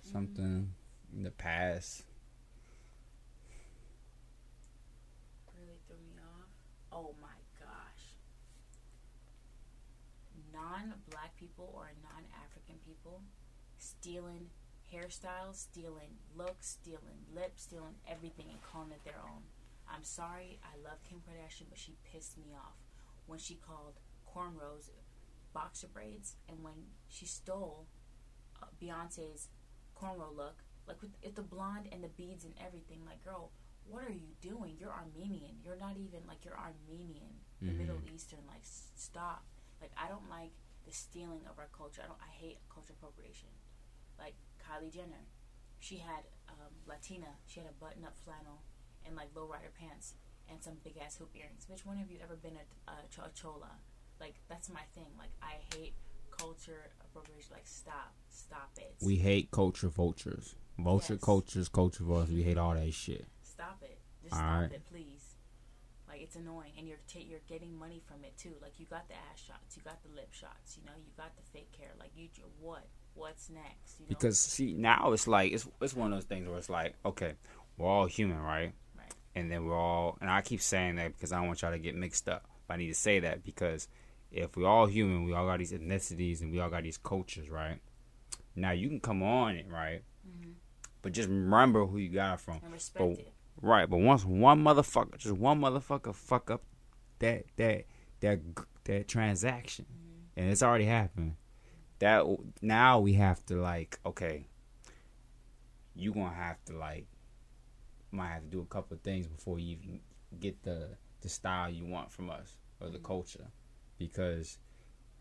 Something 0.02 0.74
in 1.16 1.24
the 1.24 1.32
past. 1.32 2.04
really 5.58 5.80
threw 5.88 5.98
me 5.98 6.16
off. 6.22 6.50
Oh 6.92 7.16
my 7.22 7.40
gosh. 7.60 8.04
Non 10.54 10.94
black 11.10 11.36
people 11.38 11.72
or 11.76 11.92
non 12.04 12.24
African 12.44 12.76
people 12.86 13.22
stealing 13.78 14.50
hairstyles, 14.94 15.56
stealing 15.56 16.18
looks, 16.36 16.68
stealing 16.82 17.26
lips, 17.34 17.64
stealing 17.64 17.96
everything 18.08 18.46
and 18.50 18.62
calling 18.62 18.92
it 18.92 19.04
their 19.04 19.20
own. 19.24 19.44
I'm 19.90 20.04
sorry, 20.04 20.60
I 20.64 20.78
love 20.84 21.04
Kim 21.08 21.20
Kardashian, 21.20 21.68
but 21.70 21.78
she 21.80 21.96
pissed 22.12 22.38
me 22.38 22.54
off 22.56 22.76
when 23.26 23.40
she 23.40 23.56
called 23.56 23.94
cornrows 24.34 24.90
boxer 25.54 25.88
braids 25.88 26.36
and 26.50 26.64
when 26.64 26.74
she 27.08 27.26
stole 27.26 27.86
uh, 28.62 28.66
Beyonce's 28.82 29.48
cornrow 30.00 30.36
look, 30.36 30.56
like 30.88 31.02
with, 31.02 31.12
with 31.24 31.36
the 31.36 31.42
blonde 31.42 31.88
and 31.92 32.04
the 32.04 32.10
beads 32.10 32.44
and 32.46 32.54
everything. 32.64 33.00
Like, 33.06 33.24
girl, 33.24 33.52
what 33.90 34.04
are 34.04 34.12
you 34.12 34.36
doing? 34.42 34.76
You're 34.80 34.92
Armenian. 34.94 35.56
You're 35.64 35.78
not 35.80 35.96
even 35.98 36.20
like 36.28 36.44
you're 36.44 36.58
Armenian, 36.58 37.40
the 37.62 37.72
Mhm. 37.72 37.78
Middle 37.78 38.02
Eastern. 38.14 38.40
Like, 38.48 38.62
s- 38.62 38.92
stop. 38.96 39.44
Like, 39.82 39.92
I 39.98 40.08
don't 40.10 40.30
like 40.30 40.52
the 40.86 40.92
stealing 40.92 41.42
of 41.50 41.58
our 41.60 41.68
culture. 41.72 42.02
I 42.04 42.08
don't. 42.08 42.20
I 42.22 42.32
hate 42.32 42.58
culture 42.70 42.94
appropriation. 42.94 43.50
Like 44.20 44.36
Kylie 44.68 44.92
Jenner, 44.94 45.24
she 45.80 45.98
had 45.98 46.24
um, 46.50 46.74
Latina. 46.88 47.28
She 47.46 47.60
had 47.60 47.70
a 47.70 47.74
button-up 47.84 48.16
flannel 48.26 48.62
and 49.06 49.16
like 49.16 49.30
low-rider 49.36 49.72
pants 49.80 50.16
and 50.50 50.62
some 50.62 50.74
big-ass 50.84 51.16
hoop 51.18 51.30
earrings. 51.36 51.66
Which 51.70 51.86
one 51.86 52.00
of 52.00 52.12
you 52.12 52.18
ever 52.24 52.36
been 52.36 52.58
a, 52.58 52.92
a, 52.92 52.96
ch- 53.10 53.20
a 53.20 53.30
chola? 53.34 53.72
Like, 54.20 54.36
that's 54.50 54.70
my 54.70 54.82
thing. 54.96 55.08
Like, 55.18 55.32
I 55.42 55.56
hate 55.78 55.94
culture 56.38 56.92
appropriation. 57.02 57.52
Like, 57.54 57.68
stop, 57.68 58.14
stop 58.30 58.72
it. 58.78 58.96
We 59.02 59.18
hate 59.18 59.52
culture 59.52 59.90
vultures. 59.90 60.56
Vulture 60.78 61.14
Yes. 61.14 61.24
cultures, 61.24 61.70
culture 61.70 62.04
vultures. 62.04 62.34
We 62.34 62.44
hate 62.44 62.58
all 62.58 62.74
that 62.74 62.94
shit. 62.94 63.26
Stop 63.44 63.80
it. 63.82 64.00
Just 64.24 64.34
All 64.34 64.40
stop 64.40 64.62
right. 64.62 64.72
it, 64.72 64.86
please. 64.92 65.24
Like 66.08 66.22
it's 66.22 66.36
annoying, 66.38 66.72
and 66.78 66.88
you're 66.88 67.04
ta- 67.12 67.20
you're 67.20 67.44
getting 67.50 67.78
money 67.78 68.02
from 68.08 68.24
it 68.24 68.38
too. 68.38 68.54
Like 68.62 68.80
you 68.80 68.86
got 68.86 69.08
the 69.10 69.16
ass 69.16 69.44
shots, 69.46 69.76
you 69.76 69.84
got 69.84 70.02
the 70.04 70.10
lip 70.16 70.32
shots, 70.32 70.78
you 70.78 70.86
know, 70.86 70.94
you 70.98 71.12
got 71.18 71.36
the 71.36 71.44
fake 71.52 71.74
hair. 71.78 71.92
Like 72.00 72.12
you, 72.16 72.30
what? 72.62 72.88
What's 73.18 73.50
next? 73.50 74.00
You 74.00 74.06
know? 74.06 74.10
Because 74.10 74.40
see, 74.40 74.74
now 74.74 75.12
it's 75.12 75.28
like 75.28 75.52
it's 75.52 75.68
it's 75.82 75.96
one 75.96 76.14
of 76.14 76.18
those 76.18 76.26
things 76.26 76.48
where 76.48 76.58
it's 76.58 76.70
like, 76.70 76.96
okay, 77.06 77.34
we're 77.78 77.88
all 77.88 78.06
human, 78.06 78.40
right? 78.40 78.74
Right. 78.98 79.14
And 79.36 79.52
then 79.52 79.66
we're 79.66 79.78
all, 79.78 80.18
and 80.22 80.30
I 80.30 80.42
keep 80.42 80.62
saying 80.62 80.96
that 80.96 81.14
because 81.14 81.32
I 81.32 81.38
don't 81.38 81.48
want 81.48 81.62
y'all 81.62 81.72
to 81.72 81.80
get 81.80 81.96
mixed 81.96 82.28
up. 82.30 82.46
But 82.68 82.76
I 82.76 82.78
need 82.78 82.88
to 82.88 82.94
say 82.96 83.20
that 83.20 83.44
because 83.44 83.88
if 84.32 84.56
we're 84.58 84.68
all 84.68 84.86
human, 84.88 85.24
we 85.24 85.34
all 85.34 85.46
got 85.46 85.60
these 85.60 85.72
ethnicities 85.72 86.42
and 86.42 86.52
we 86.52 86.60
all 86.60 86.70
got 86.70 86.84
these 86.84 86.98
cultures, 86.98 87.50
right? 87.50 87.80
Now 88.56 88.72
you 88.72 88.88
can 88.90 89.00
come 89.00 89.24
on 89.24 89.56
it, 89.56 89.68
right? 89.72 90.02
Mm-hmm. 90.28 90.52
But 91.02 91.14
just 91.14 91.30
remember 91.30 91.86
who 91.86 91.98
you 91.98 92.10
got 92.10 92.36
it 92.36 92.40
from. 92.42 92.60
and 92.64 92.74
respect 92.74 93.00
But 93.00 93.20
it. 93.20 93.34
right, 93.62 93.90
but 93.90 93.98
once 93.98 94.26
one 94.26 94.64
motherfucker, 94.64 95.18
just 95.18 95.36
one 95.36 95.62
motherfucker, 95.62 96.14
fuck 96.14 96.50
up 96.52 96.64
that 97.20 97.46
that 97.56 97.86
that 98.20 98.40
that 98.86 99.08
transaction, 99.08 99.86
mm-hmm. 99.86 100.40
and 100.40 100.52
it's 100.52 100.64
already 100.64 100.86
happened. 100.86 101.36
That 102.00 102.26
now 102.62 103.00
we 103.00 103.14
have 103.14 103.46
to 103.48 103.56
like, 103.56 104.00
okay, 104.06 104.46
you 105.96 106.14
gonna 106.14 106.34
have 106.34 106.64
to 106.66 106.78
like, 106.78 107.08
might 108.12 108.30
have 108.30 108.44
to 108.44 108.48
do 108.50 108.62
a 108.62 108.66
couple 108.66 108.96
of 108.96 109.02
things 109.02 109.28
before 109.28 109.60
you 109.60 109.78
even 109.82 110.00
get 110.40 110.62
the 110.64 110.90
the 111.22 111.30
style 111.30 111.70
you 111.70 111.86
want 111.86 112.12
from 112.12 112.30
us 112.30 112.54
or 112.80 112.90
the 112.90 113.00
culture, 113.00 113.48
because 113.98 114.60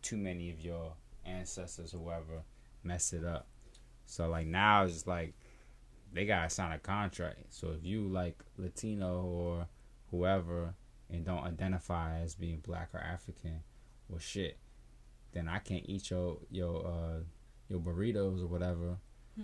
too 0.03 0.17
many 0.17 0.51
of 0.51 0.61
your 0.61 0.93
ancestors 1.25 1.95
or 1.95 1.99
whoever 1.99 2.43
messed 2.85 3.12
it 3.12 3.25
up. 3.25 3.47
So 4.05 4.29
like 4.29 4.47
now 4.47 4.85
it's 4.85 5.07
like 5.07 5.35
they 6.12 6.27
gotta 6.27 6.51
sign 6.51 6.73
a 6.73 6.79
contract. 6.79 7.39
So 7.51 7.69
if 7.69 7.85
you 7.85 8.09
like 8.09 8.43
Latino 8.57 9.23
or 9.25 9.67
whoever 10.11 10.75
and 11.11 11.25
don't 11.25 11.45
identify 11.45 12.21
as 12.21 12.35
being 12.35 12.59
black 12.59 12.91
or 12.95 13.01
African, 13.01 13.61
well 14.09 14.21
shit, 14.21 14.59
then 15.37 15.49
I 15.49 15.59
can't 15.59 15.85
eat 15.85 16.11
your 16.11 16.38
your 16.51 16.87
uh 16.87 17.20
your 17.68 17.81
burritos 17.81 18.42
or 18.42 18.46
whatever. 18.46 18.96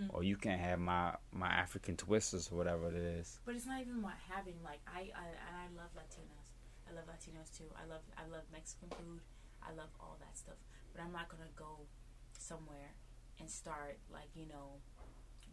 Or 0.08 0.24
you 0.24 0.40
can't 0.40 0.60
have 0.60 0.80
my 0.80 1.12
my 1.36 1.52
African 1.52 2.00
twisters 2.00 2.48
or 2.48 2.56
whatever 2.56 2.88
it 2.88 2.96
is. 2.96 3.36
But 3.44 3.56
it's 3.56 3.68
not 3.68 3.84
even 3.84 4.00
about 4.00 4.16
having 4.24 4.56
like 4.64 4.80
I, 4.88 5.12
I 5.12 5.28
and 5.28 5.56
I 5.60 5.68
love 5.76 5.92
Latinos. 5.92 6.48
I 6.88 6.96
love 6.96 7.04
Latinos 7.04 7.52
too. 7.52 7.68
I 7.76 7.84
love 7.84 8.00
I 8.16 8.24
love 8.32 8.48
Mexican 8.48 8.88
food. 8.96 9.20
I 9.60 9.76
love 9.76 9.92
all 10.00 10.16
that 10.24 10.32
stuff. 10.40 10.56
But 10.96 11.04
I'm 11.04 11.12
not 11.12 11.28
gonna 11.28 11.52
go 11.60 11.84
somewhere 12.32 12.96
and 13.36 13.50
start 13.52 14.00
like 14.08 14.32
you 14.32 14.48
know 14.48 14.80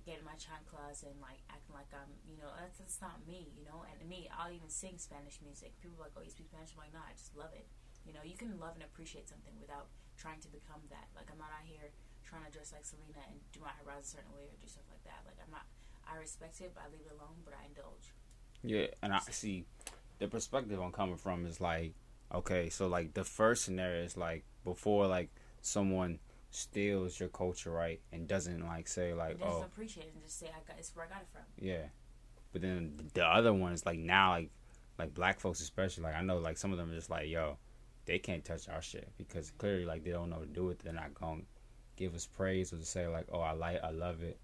getting 0.07 0.23
my 0.23 0.39
chanclas 0.39 1.03
and 1.03 1.19
like 1.19 1.43
acting 1.51 1.75
like 1.75 1.91
I'm 1.91 2.07
you 2.23 2.39
know 2.39 2.47
that's, 2.55 2.79
that's 2.79 3.03
not 3.03 3.19
me 3.27 3.51
you 3.59 3.67
know. 3.67 3.83
And 3.83 4.07
me, 4.07 4.31
I'll 4.31 4.55
even 4.55 4.71
sing 4.71 4.95
Spanish 5.03 5.43
music. 5.43 5.75
People 5.83 5.99
are 5.99 6.07
like, 6.07 6.15
oh, 6.15 6.23
you 6.23 6.31
speak 6.31 6.47
Spanish? 6.47 6.71
I'm 6.79 6.87
like, 6.87 6.95
no, 6.95 7.03
I 7.03 7.11
just 7.11 7.35
love 7.35 7.51
it. 7.51 7.67
You 8.07 8.15
know, 8.15 8.23
you 8.23 8.39
can 8.39 8.55
love 8.55 8.79
and 8.79 8.87
appreciate 8.87 9.27
something 9.27 9.51
without 9.59 9.91
trying 10.19 10.43
to 10.43 10.51
become 10.51 10.83
that. 10.91 11.07
Like 11.15 11.31
I'm 11.31 11.39
not 11.39 11.55
out 11.55 11.63
here 11.63 11.95
trying 12.27 12.43
to 12.43 12.51
dress 12.51 12.75
like 12.75 12.83
Selena 12.83 13.23
and 13.31 13.39
do 13.55 13.63
my 13.63 13.71
eyebrows 13.79 14.03
a 14.03 14.19
certain 14.19 14.35
way 14.35 14.51
or 14.51 14.55
do 14.59 14.67
stuff 14.67 14.83
like 14.91 15.03
that. 15.07 15.23
Like 15.23 15.39
I'm 15.39 15.51
not. 15.51 15.63
I 16.03 16.19
respect 16.19 16.59
it, 16.59 16.75
but 16.75 16.83
I 16.83 16.91
leave 16.91 17.07
it 17.07 17.15
alone. 17.15 17.39
But 17.47 17.55
I 17.55 17.63
indulge. 17.65 18.11
Yeah, 18.61 18.91
and 19.01 19.15
I 19.15 19.19
see 19.31 19.63
the 20.19 20.27
perspective 20.27 20.79
I'm 20.79 20.91
coming 20.91 21.15
from 21.15 21.45
is 21.45 21.61
like, 21.61 21.93
okay, 22.33 22.69
so 22.69 22.87
like 22.87 23.13
the 23.13 23.23
first 23.23 23.63
scenario 23.63 24.03
is 24.03 24.17
like 24.17 24.43
before 24.63 25.07
like 25.07 25.29
someone 25.61 26.19
steals 26.51 27.19
your 27.19 27.29
culture, 27.29 27.71
right, 27.71 28.01
and 28.11 28.27
doesn't 28.27 28.65
like 28.65 28.87
say 28.87 29.13
like, 29.13 29.39
just 29.39 29.49
oh, 29.49 29.63
appreciate 29.63 30.07
it 30.07 30.13
and 30.13 30.23
just 30.23 30.39
say 30.39 30.47
I 30.47 30.59
got 30.67 30.77
it's 30.77 30.93
where 30.95 31.05
I 31.05 31.09
got 31.09 31.21
it 31.21 31.27
from. 31.31 31.41
Yeah, 31.57 31.87
but 32.51 32.61
then 32.61 33.09
the 33.13 33.25
other 33.25 33.53
one 33.53 33.71
is 33.71 33.85
like 33.85 33.99
now, 33.99 34.31
like 34.31 34.49
like 34.97 35.13
black 35.13 35.39
folks 35.39 35.61
especially. 35.61 36.03
Like 36.03 36.15
I 36.15 36.21
know, 36.21 36.37
like 36.37 36.57
some 36.57 36.71
of 36.71 36.77
them 36.77 36.91
are 36.91 36.95
just 36.95 37.09
like, 37.09 37.29
yo, 37.29 37.57
they 38.09 38.17
can't 38.17 38.43
touch 38.43 38.67
our 38.67 38.81
shit 38.81 39.07
because 39.19 39.51
clearly, 39.51 39.85
like 39.85 40.03
they 40.03 40.09
don't 40.09 40.31
know 40.31 40.37
what 40.37 40.47
to 40.47 40.59
do 40.59 40.65
with 40.65 40.79
it. 40.79 40.83
They're 40.83 40.93
not 40.93 41.13
gonna 41.13 41.43
give 41.95 42.15
us 42.15 42.25
praise 42.25 42.73
or 42.73 42.77
to 42.77 42.85
say 42.85 43.07
like, 43.07 43.27
oh, 43.31 43.39
I 43.39 43.51
like, 43.51 43.83
I 43.83 43.91
love 43.91 44.23
it. 44.23 44.39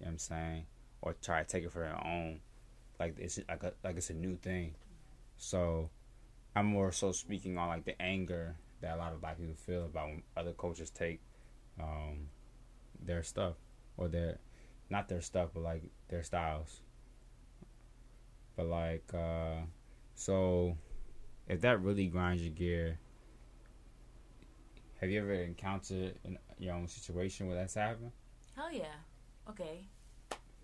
You 0.00 0.06
know 0.06 0.06
what 0.06 0.08
I'm 0.08 0.18
saying? 0.18 0.66
Or 1.00 1.14
try 1.22 1.40
to 1.40 1.48
take 1.48 1.62
it 1.62 1.70
for 1.70 1.78
their 1.78 2.04
own. 2.04 2.40
Like 2.98 3.14
it's 3.20 3.38
like 3.48 3.62
a, 3.62 3.72
like 3.84 3.98
it's 3.98 4.10
a 4.10 4.14
new 4.14 4.34
thing. 4.34 4.74
So 5.36 5.90
I'm 6.56 6.66
more 6.66 6.90
so 6.90 7.12
speaking 7.12 7.56
on 7.56 7.68
like 7.68 7.84
the 7.84 8.00
anger 8.02 8.56
that 8.80 8.96
a 8.96 8.98
lot 8.98 9.12
of 9.12 9.20
black 9.20 9.38
people 9.38 9.54
feel 9.54 9.84
about 9.84 10.08
when 10.08 10.22
other 10.36 10.52
cultures 10.52 10.90
take 10.90 11.20
um, 11.80 12.26
their 13.00 13.22
stuff 13.22 13.54
or 13.96 14.08
their 14.08 14.38
not 14.90 15.08
their 15.08 15.20
stuff, 15.20 15.50
but 15.54 15.62
like 15.62 15.84
their 16.08 16.24
styles. 16.24 16.80
But 18.56 18.66
like, 18.66 19.08
uh, 19.14 19.66
so 20.16 20.76
if 21.46 21.60
that 21.60 21.80
really 21.80 22.06
grinds 22.06 22.42
your 22.42 22.52
gear, 22.52 22.98
have 25.04 25.12
you 25.12 25.20
ever 25.20 25.34
encountered 25.34 26.16
in 26.24 26.38
your 26.56 26.72
own 26.72 26.88
situation 26.88 27.46
where 27.46 27.56
that's 27.56 27.74
happened? 27.74 28.10
Hell 28.56 28.72
yeah. 28.72 29.04
Okay. 29.44 29.84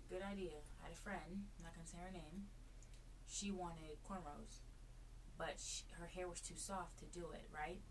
Good 0.09 0.25
idea. 0.25 0.57
I 0.81 0.89
had 0.89 0.93
a 0.93 0.97
friend. 0.97 1.29
I'm 1.29 1.61
not 1.61 1.77
gonna 1.77 1.85
say 1.85 2.01
her 2.01 2.09
name. 2.09 2.49
She 3.29 3.51
wanted 3.51 4.01
cornrows, 4.01 4.65
but 5.37 5.61
she, 5.61 5.85
her 5.93 6.07
hair 6.07 6.27
was 6.27 6.41
too 6.41 6.57
soft 6.57 6.97
to 6.99 7.05
do 7.05 7.29
it. 7.37 7.45
Right. 7.53 7.85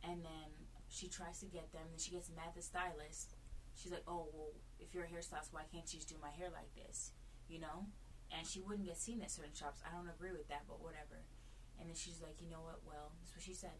And 0.00 0.24
then 0.24 0.48
she 0.88 1.08
tries 1.12 1.40
to 1.40 1.46
get 1.46 1.70
them. 1.76 1.92
and 1.92 2.00
she 2.00 2.12
gets 2.12 2.32
mad 2.32 2.48
at 2.48 2.54
the 2.56 2.62
stylist. 2.64 3.36
She's 3.76 3.92
like, 3.92 4.08
"Oh 4.08 4.32
well, 4.32 4.56
if 4.80 4.94
you're 4.94 5.04
a 5.04 5.12
hairstylist, 5.12 5.52
why 5.52 5.68
can't 5.68 5.84
you 5.92 6.00
just 6.00 6.08
do 6.08 6.16
my 6.22 6.32
hair 6.32 6.48
like 6.48 6.72
this?" 6.72 7.12
You 7.52 7.60
know. 7.60 7.84
And 8.32 8.48
she 8.48 8.64
wouldn't 8.64 8.88
get 8.88 8.96
seen 8.96 9.20
at 9.20 9.30
certain 9.30 9.52
shops. 9.52 9.84
I 9.84 9.92
don't 9.94 10.08
agree 10.08 10.32
with 10.32 10.48
that, 10.48 10.64
but 10.66 10.80
whatever. 10.80 11.20
And 11.78 11.86
then 11.86 11.96
she's 12.00 12.24
like, 12.24 12.40
"You 12.40 12.48
know 12.48 12.64
what? 12.64 12.80
Well, 12.88 13.12
that's 13.20 13.36
what 13.36 13.44
she 13.44 13.52
said. 13.52 13.76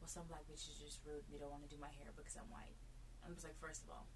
Well, 0.00 0.08
some 0.08 0.24
black 0.26 0.48
bitches 0.48 0.80
just 0.80 1.04
rude. 1.04 1.28
They 1.28 1.36
don't 1.36 1.52
want 1.52 1.62
to 1.68 1.70
do 1.70 1.76
my 1.76 1.92
hair 2.00 2.10
because 2.16 2.34
I'm 2.40 2.48
white." 2.48 2.76
I 3.20 3.28
was 3.28 3.44
like, 3.44 3.56
first 3.60 3.84
of 3.84 3.92
all, 3.92 4.08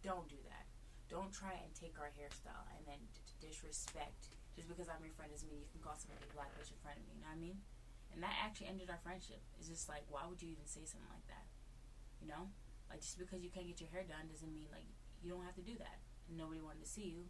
don't 0.00 0.26
do 0.32 0.40
that. 0.48 0.64
Don't 1.12 1.30
try 1.30 1.54
and 1.60 1.70
take 1.76 2.00
our 2.00 2.10
hairstyle 2.16 2.66
and 2.72 2.82
then 2.88 2.98
d- 3.12 3.52
disrespect. 3.52 4.32
Just 4.56 4.66
because 4.66 4.88
I'm 4.88 5.04
your 5.04 5.12
friend 5.12 5.28
doesn't 5.28 5.46
mean 5.46 5.60
you 5.60 5.70
can 5.70 5.84
call 5.84 5.94
somebody 5.94 6.24
a 6.24 6.32
black 6.32 6.50
bitch 6.56 6.72
in 6.72 6.80
front 6.80 6.96
of 6.96 7.04
me. 7.04 7.20
You 7.20 7.22
know 7.22 7.30
what 7.30 7.38
I 7.38 7.46
mean? 7.46 7.60
And 8.16 8.24
that 8.24 8.32
actually 8.40 8.72
ended 8.72 8.88
our 8.88 8.98
friendship. 9.04 9.44
It's 9.60 9.68
just 9.68 9.92
like, 9.92 10.08
why 10.08 10.24
would 10.24 10.40
you 10.40 10.48
even 10.56 10.64
say 10.64 10.88
something 10.88 11.12
like 11.12 11.28
that? 11.28 11.44
You 12.18 12.32
know? 12.32 12.48
Like, 12.88 13.04
just 13.04 13.20
because 13.20 13.44
you 13.44 13.52
can't 13.52 13.68
get 13.68 13.76
your 13.76 13.92
hair 13.92 14.08
done 14.08 14.32
doesn't 14.32 14.48
mean, 14.48 14.72
like, 14.72 14.88
you 15.20 15.28
don't 15.28 15.44
have 15.44 15.58
to 15.60 15.66
do 15.66 15.76
that. 15.76 16.00
And 16.26 16.40
nobody 16.40 16.64
wanted 16.64 16.80
to 16.80 16.90
see 16.90 17.12
you. 17.12 17.28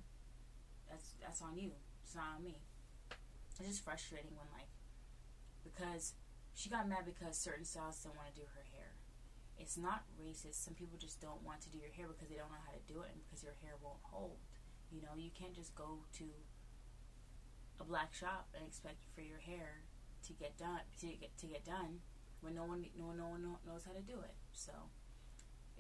That's 0.86 1.18
that's 1.18 1.42
on 1.42 1.58
you. 1.58 1.74
It's 2.06 2.14
not 2.14 2.38
on 2.38 2.46
me. 2.46 2.62
It's 3.50 3.58
just 3.58 3.82
frustrating 3.82 4.38
when, 4.38 4.46
like, 4.54 4.70
because 5.66 6.14
she 6.56 6.72
got 6.72 6.88
mad 6.88 7.04
because 7.04 7.36
certain 7.36 7.64
stylists 7.64 8.02
don't 8.02 8.16
want 8.16 8.34
to 8.34 8.40
do 8.40 8.46
her 8.56 8.64
hair 8.72 8.96
it's 9.58 9.76
not 9.76 10.04
racist. 10.20 10.60
Some 10.64 10.74
people 10.74 10.98
just 11.00 11.20
don't 11.20 11.42
want 11.42 11.60
to 11.64 11.70
do 11.72 11.78
your 11.80 11.92
hair 11.92 12.06
because 12.08 12.28
they 12.28 12.36
don't 12.36 12.52
know 12.52 12.64
how 12.64 12.76
to 12.76 12.84
do 12.84 13.00
it 13.00 13.10
and 13.12 13.20
because 13.24 13.42
your 13.42 13.56
hair 13.64 13.80
won't 13.80 14.04
hold. 14.04 14.36
You 14.92 15.00
know, 15.02 15.16
you 15.16 15.32
can't 15.32 15.56
just 15.56 15.74
go 15.74 16.04
to 16.20 16.26
a 17.80 17.84
black 17.84 18.12
shop 18.14 18.48
and 18.54 18.64
expect 18.64 19.04
for 19.16 19.20
your 19.20 19.40
hair 19.40 19.84
to 20.24 20.32
get 20.32 20.56
done 20.56 20.80
to 21.00 21.06
get 21.16 21.36
to 21.38 21.46
get 21.46 21.64
done 21.64 22.00
when 22.40 22.54
no 22.54 22.64
one 22.64 22.84
no 22.96 23.12
no 23.12 23.28
one 23.28 23.42
knows 23.64 23.84
how 23.84 23.92
to 23.96 24.04
do 24.04 24.20
it. 24.20 24.36
So 24.52 24.72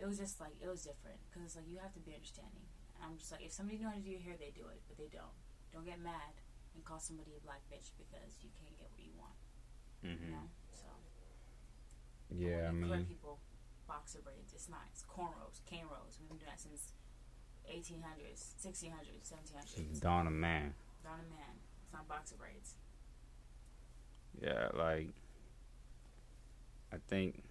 it 0.00 0.04
was 0.08 0.18
just 0.18 0.40
like 0.40 0.56
it 0.60 0.68
was 0.68 0.84
different 0.84 1.20
because 1.28 1.52
it's 1.52 1.56
like 1.56 1.68
you 1.68 1.78
have 1.80 1.94
to 1.94 2.02
be 2.02 2.16
understanding. 2.16 2.66
I'm 2.96 3.20
just 3.20 3.30
like 3.30 3.44
if 3.44 3.52
somebody 3.52 3.76
knows 3.78 3.92
how 3.92 4.00
to 4.00 4.04
do 4.04 4.12
your 4.12 4.24
hair, 4.24 4.36
they 4.40 4.52
do 4.56 4.64
it, 4.72 4.80
but 4.88 4.96
they 4.96 5.12
don't. 5.12 5.36
Don't 5.72 5.84
get 5.84 6.00
mad 6.00 6.40
and 6.72 6.80
call 6.84 7.00
somebody 7.00 7.36
a 7.36 7.42
black 7.44 7.60
bitch 7.68 7.92
because 8.00 8.40
you 8.40 8.48
can't 8.56 8.72
get 8.80 8.88
what 8.88 9.02
you 9.04 9.12
want. 9.20 9.36
You 10.00 10.16
mm-hmm. 10.16 10.32
know. 10.32 10.46
Yeah, 12.30 12.68
I 12.68 12.70
When 12.70 12.80
you 12.80 12.86
correct 12.86 12.90
mean, 12.90 13.04
people 13.06 13.38
boxer 13.86 14.18
braids. 14.22 14.52
It's 14.52 14.68
not. 14.68 14.80
It's 14.92 15.02
cornrows, 15.02 15.64
cane 15.64 15.84
rows. 15.90 16.18
We've 16.20 16.28
been 16.28 16.38
doing 16.38 16.50
that 16.50 16.60
since 16.60 16.92
1800s, 17.70 18.54
1600s, 18.62 19.32
1700s. 19.32 20.00
Dawn 20.00 20.26
of 20.26 20.32
Man. 20.32 20.74
Not 21.04 21.14
a 21.14 21.30
man. 21.30 21.54
It's 21.82 21.92
not 21.92 22.08
boxer 22.08 22.36
braids. 22.36 22.74
Yeah, 24.40 24.68
like 24.74 25.08
I 26.92 26.96
think 27.08 27.42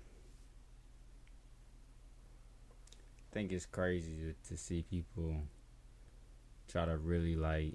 I 3.17 3.33
think 3.33 3.51
it's 3.51 3.65
crazy 3.65 4.13
to, 4.15 4.49
to 4.49 4.57
see 4.57 4.83
people 4.83 5.35
try 6.67 6.85
to 6.85 6.97
really 6.97 7.35
like 7.35 7.73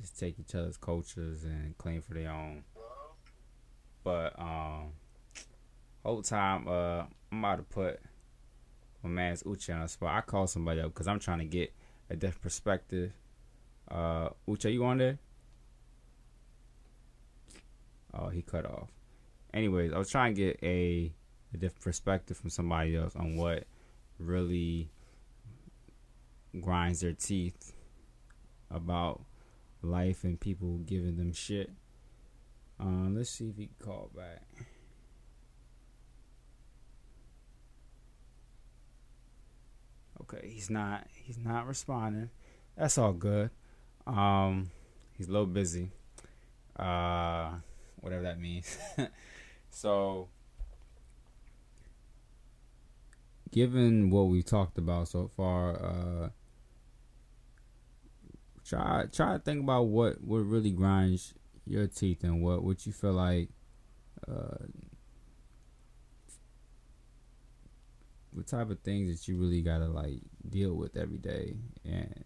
just 0.00 0.18
take 0.18 0.38
each 0.38 0.54
other's 0.54 0.76
cultures 0.76 1.44
and 1.44 1.76
claim 1.78 2.02
for 2.02 2.14
their 2.14 2.30
own. 2.30 2.64
But 4.04 4.38
um 4.38 4.92
whole 6.04 6.22
time 6.22 6.66
uh 6.68 7.04
I'm 7.32 7.38
about 7.38 7.56
to 7.56 7.62
put 7.62 8.00
my 9.02 9.10
man's 9.10 9.42
Uche 9.44 9.72
on 9.74 9.82
the 9.82 9.88
spot. 9.88 10.14
I 10.14 10.20
call 10.20 10.46
somebody 10.46 10.80
up 10.80 10.92
because 10.92 11.08
I'm 11.08 11.18
trying 11.18 11.38
to 11.38 11.44
get 11.44 11.72
a 12.08 12.16
different 12.16 12.42
perspective. 12.42 13.12
Uh 13.90 14.30
Uche, 14.48 14.72
you 14.72 14.84
on 14.84 14.98
there? 14.98 15.18
Oh, 18.12 18.28
he 18.28 18.42
cut 18.42 18.66
off. 18.66 18.88
Anyways, 19.54 19.92
I 19.92 19.98
was 19.98 20.10
trying 20.10 20.34
to 20.34 20.40
get 20.40 20.58
a, 20.62 21.12
a 21.54 21.56
different 21.56 21.82
perspective 21.82 22.36
from 22.36 22.50
somebody 22.50 22.96
else 22.96 23.14
on 23.16 23.36
what 23.36 23.64
really 24.18 24.90
grinds 26.60 27.00
their 27.00 27.12
teeth 27.12 27.72
about 28.70 29.22
life 29.82 30.24
and 30.24 30.38
people 30.38 30.78
giving 30.78 31.16
them 31.16 31.32
shit. 31.32 31.70
Um, 32.78 33.14
let's 33.16 33.30
see 33.30 33.48
if 33.48 33.56
he 33.56 33.66
can 33.66 33.86
call 33.86 34.10
back. 34.14 34.42
Okay, 40.32 40.48
he's 40.48 40.70
not 40.70 41.06
he's 41.12 41.38
not 41.38 41.66
responding. 41.66 42.30
That's 42.76 42.98
all 42.98 43.12
good. 43.12 43.50
Um, 44.06 44.70
he's 45.16 45.28
a 45.28 45.32
little 45.32 45.46
busy. 45.46 45.90
Uh, 46.78 47.50
whatever 47.96 48.22
that 48.22 48.38
means. 48.38 48.78
so, 49.70 50.28
given 53.50 54.10
what 54.10 54.24
we've 54.28 54.44
talked 54.44 54.78
about 54.78 55.08
so 55.08 55.28
far, 55.36 55.74
uh, 55.82 56.28
try 58.64 59.06
try 59.12 59.32
to 59.32 59.38
think 59.40 59.64
about 59.64 59.82
what 59.84 60.22
what 60.22 60.38
really 60.38 60.70
grinds 60.70 61.34
your 61.66 61.88
teeth 61.88 62.22
and 62.22 62.40
what 62.40 62.62
what 62.62 62.86
you 62.86 62.92
feel 62.92 63.12
like. 63.12 63.48
Uh, 64.28 64.66
what 68.40 68.46
type 68.46 68.70
of 68.70 68.80
things 68.80 69.12
that 69.12 69.28
you 69.28 69.36
really 69.36 69.60
gotta 69.60 69.86
like 69.86 70.22
deal 70.48 70.72
with 70.72 70.96
every 70.96 71.18
day 71.18 71.54
and 71.84 72.24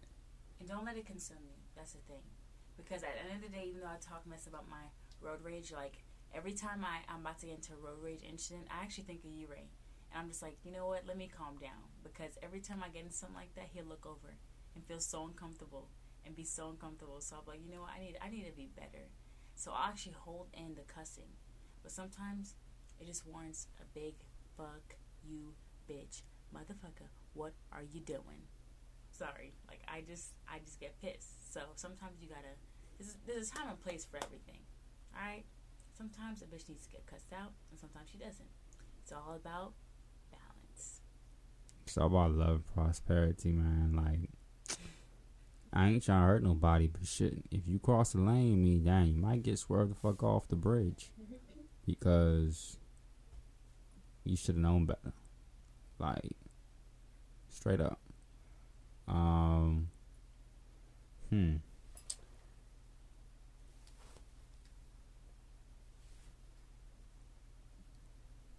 And 0.61 0.69
don't 0.69 0.85
let 0.85 0.95
it 0.95 1.05
consume 1.05 1.43
you. 1.43 1.59
That's 1.75 1.91
the 1.91 1.99
thing. 2.07 2.23
Because 2.77 3.03
at 3.03 3.09
the 3.19 3.33
end 3.33 3.43
of 3.43 3.51
the 3.51 3.57
day, 3.57 3.65
even 3.67 3.81
though 3.81 3.91
I 3.91 3.99
talk 3.99 4.25
mess 4.25 4.47
about 4.47 4.63
my 4.69 4.87
road 5.19 5.43
rage, 5.43 5.73
like 5.73 6.05
every 6.33 6.53
time 6.53 6.85
I, 6.85 7.03
I'm 7.11 7.19
about 7.19 7.39
to 7.39 7.47
get 7.47 7.55
into 7.55 7.73
a 7.73 7.85
road 7.85 7.99
rage 8.01 8.21
incident, 8.23 8.67
I 8.71 8.81
actually 8.81 9.03
think 9.03 9.25
of 9.25 9.31
you, 9.31 9.47
Ray. 9.51 9.67
And 10.11 10.23
I'm 10.23 10.29
just 10.29 10.41
like, 10.41 10.55
you 10.63 10.71
know 10.71 10.87
what? 10.87 11.03
Let 11.05 11.17
me 11.17 11.27
calm 11.27 11.57
down. 11.59 11.83
Because 12.01 12.39
every 12.41 12.61
time 12.61 12.79
I 12.79 12.87
get 12.87 13.03
into 13.03 13.13
something 13.13 13.35
like 13.35 13.53
that, 13.55 13.67
he'll 13.73 13.83
look 13.83 14.05
over 14.05 14.39
and 14.73 14.85
feel 14.85 15.01
so 15.01 15.25
uncomfortable 15.25 15.89
and 16.25 16.33
be 16.33 16.45
so 16.45 16.69
uncomfortable. 16.69 17.19
So 17.19 17.35
I'm 17.35 17.43
like, 17.45 17.59
you 17.61 17.75
know 17.75 17.81
what? 17.81 17.91
I 17.91 17.99
need 17.99 18.15
I 18.23 18.29
need 18.29 18.47
to 18.47 18.55
be 18.55 18.69
better. 18.73 19.11
So 19.55 19.71
I'll 19.75 19.89
actually 19.91 20.15
hold 20.15 20.47
in 20.53 20.75
the 20.75 20.87
cussing. 20.87 21.35
But 21.83 21.91
sometimes 21.91 22.55
it 23.01 23.05
just 23.05 23.27
warrants 23.27 23.67
a 23.81 23.85
big 23.93 24.15
fuck 24.55 24.95
you 25.27 25.55
bitch 25.89 26.21
motherfucker 26.55 27.09
what 27.33 27.53
are 27.71 27.83
you 27.83 27.99
doing? 27.99 28.47
Sorry 29.11 29.53
like 29.67 29.81
i 29.87 30.01
just 30.01 30.33
i 30.49 30.59
just 30.59 30.79
get 30.79 30.99
pissed. 31.01 31.53
So 31.53 31.61
sometimes 31.75 32.21
you 32.21 32.27
gotta 32.27 32.55
there's, 32.99 33.15
there's 33.25 33.49
a 33.49 33.53
time 33.53 33.69
and 33.69 33.81
place 33.81 34.05
for 34.05 34.17
everything 34.17 34.59
all 35.13 35.21
right 35.21 35.45
sometimes 35.97 36.41
a 36.41 36.45
bitch 36.45 36.67
needs 36.67 36.85
to 36.85 36.91
get 36.91 37.05
cussed 37.05 37.33
out 37.33 37.51
and 37.71 37.79
sometimes 37.79 38.09
she 38.11 38.17
doesn't. 38.17 38.49
It's 39.01 39.11
all 39.11 39.33
about 39.35 39.73
balance. 40.31 41.01
It's 41.85 41.97
all 41.97 42.07
about 42.07 42.31
love 42.31 42.55
and 42.55 42.73
prosperity 42.73 43.51
man 43.51 43.93
like 43.95 44.29
I 45.75 45.89
ain't 45.89 46.03
trying 46.03 46.21
to 46.21 46.27
hurt 46.27 46.43
nobody, 46.43 46.87
but 46.87 47.05
shit, 47.05 47.33
if 47.51 47.67
you 47.67 47.79
cross 47.79 48.13
the 48.13 48.21
lane, 48.21 48.63
me, 48.63 48.77
damn, 48.77 49.07
you 49.07 49.15
might 49.17 49.43
get 49.43 49.59
swerved 49.59 49.91
the 49.91 49.95
fuck 49.95 50.23
off 50.23 50.47
the 50.47 50.55
bridge. 50.55 51.11
Because 51.85 52.77
you 54.23 54.35
should 54.35 54.55
have 54.55 54.63
known 54.63 54.87
better. 54.87 55.13
Like, 55.99 56.35
straight 57.49 57.81
up. 57.81 57.99
Um, 59.07 59.89
hmm. 61.29 61.55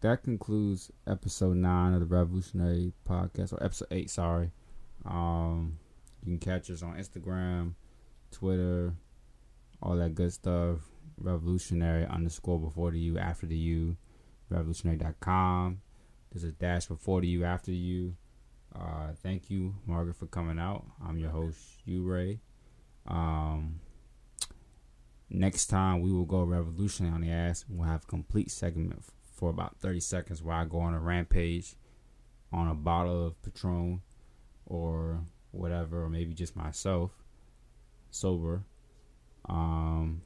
That 0.00 0.22
concludes 0.22 0.92
episode 1.06 1.56
nine 1.56 1.94
of 1.94 2.00
the 2.00 2.06
Revolutionary 2.06 2.92
Podcast, 3.08 3.52
or 3.52 3.62
episode 3.62 3.88
eight. 3.90 4.10
Sorry. 4.10 4.50
Um, 5.04 5.78
you 6.24 6.36
can 6.36 6.38
catch 6.38 6.70
us 6.70 6.82
on 6.82 6.96
Instagram, 6.96 7.72
Twitter, 8.30 8.94
all 9.82 9.96
that 9.96 10.14
good 10.14 10.32
stuff. 10.32 10.78
Revolutionary 11.18 12.06
underscore 12.06 12.60
before 12.60 12.90
the 12.90 12.98
U, 12.98 13.18
after 13.18 13.46
the 13.46 13.56
U. 13.56 13.96
Revolutionary.com. 14.50 15.80
There's 16.36 16.52
a 16.52 16.52
dash 16.52 16.84
before 16.84 17.24
you, 17.24 17.46
after 17.46 17.72
you. 17.72 18.14
Uh, 18.78 19.12
thank 19.22 19.48
you, 19.48 19.74
Margaret, 19.86 20.16
for 20.16 20.26
coming 20.26 20.58
out. 20.58 20.84
I'm 21.02 21.16
your 21.16 21.30
host, 21.30 21.58
U 21.86 22.02
Ray. 22.02 22.40
Um, 23.08 23.80
next 25.30 25.68
time 25.68 26.02
we 26.02 26.12
will 26.12 26.26
go 26.26 26.42
revolutionary 26.42 27.14
on 27.14 27.22
the 27.22 27.30
ass. 27.30 27.64
We'll 27.70 27.88
have 27.88 28.02
a 28.02 28.06
complete 28.06 28.50
segment 28.50 29.02
for 29.34 29.48
about 29.48 29.78
30 29.78 30.00
seconds 30.00 30.42
where 30.42 30.54
I 30.54 30.66
go 30.66 30.80
on 30.80 30.92
a 30.92 31.00
rampage 31.00 31.74
on 32.52 32.68
a 32.68 32.74
bottle 32.74 33.28
of 33.28 33.40
Patron 33.40 34.02
or 34.66 35.22
whatever, 35.52 36.04
or 36.04 36.10
maybe 36.10 36.34
just 36.34 36.54
myself, 36.54 37.12
sober. 38.10 38.62
Um. 39.48 40.20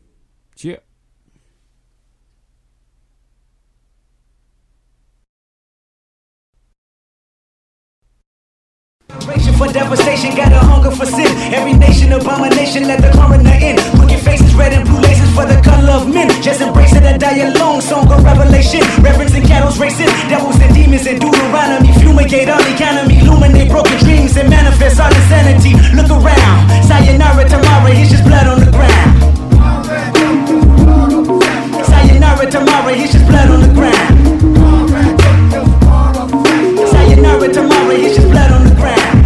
Desperation 9.30 9.54
for 9.54 9.70
devastation, 9.72 10.34
got 10.34 10.50
a 10.50 10.58
hunger 10.58 10.90
for 10.90 11.06
sin. 11.06 11.30
Every 11.54 11.72
nation, 11.74 12.10
abomination, 12.10 12.90
let 12.90 12.98
the 12.98 13.14
coroner 13.14 13.54
in. 13.62 13.78
Crooked 13.94 14.18
faces, 14.26 14.52
red 14.58 14.72
and 14.72 14.82
blue 14.82 14.98
laces 14.98 15.30
for 15.38 15.46
the 15.46 15.54
color 15.62 16.02
of 16.02 16.10
men. 16.10 16.26
Just 16.42 16.60
embrace 16.60 16.90
it 16.98 17.04
and 17.04 17.20
die 17.20 17.38
alone. 17.46 17.80
Song 17.80 18.10
of 18.10 18.24
revelation, 18.24 18.80
referencing 19.06 19.46
cattle's 19.46 19.78
racing, 19.78 20.10
devils 20.26 20.58
and 20.58 20.74
demons 20.74 21.06
in 21.06 21.20
Deuteronomy. 21.22 21.94
Fumigate 22.02 22.50
on 22.50 22.58
economy, 22.74 23.22
illuminate 23.22 23.70
broken 23.70 23.96
dreams 24.02 24.36
and 24.36 24.50
manifest 24.50 24.98
our 24.98 25.14
insanity. 25.14 25.78
Look 25.94 26.10
around, 26.10 26.58
sayonara 26.90 27.46
tomorrow, 27.46 27.94
It's 27.94 28.10
just 28.10 28.24
blood 28.26 28.50
on 28.50 28.58
the 28.58 28.70
ground. 28.74 29.14
Sayonara 31.86 32.50
tomorrow, 32.50 32.90
It's 32.98 33.12
just 33.14 33.26
blood 33.30 33.46
on 33.46 33.62
the 33.62 33.70
ground. 33.78 34.10
Sayonara 36.90 37.46
tomorrow, 37.54 37.94
It's 37.94 38.16
just 38.16 38.26
blood 38.26 38.50
on 38.50 38.64
the 38.66 38.74
ground. 38.74 39.19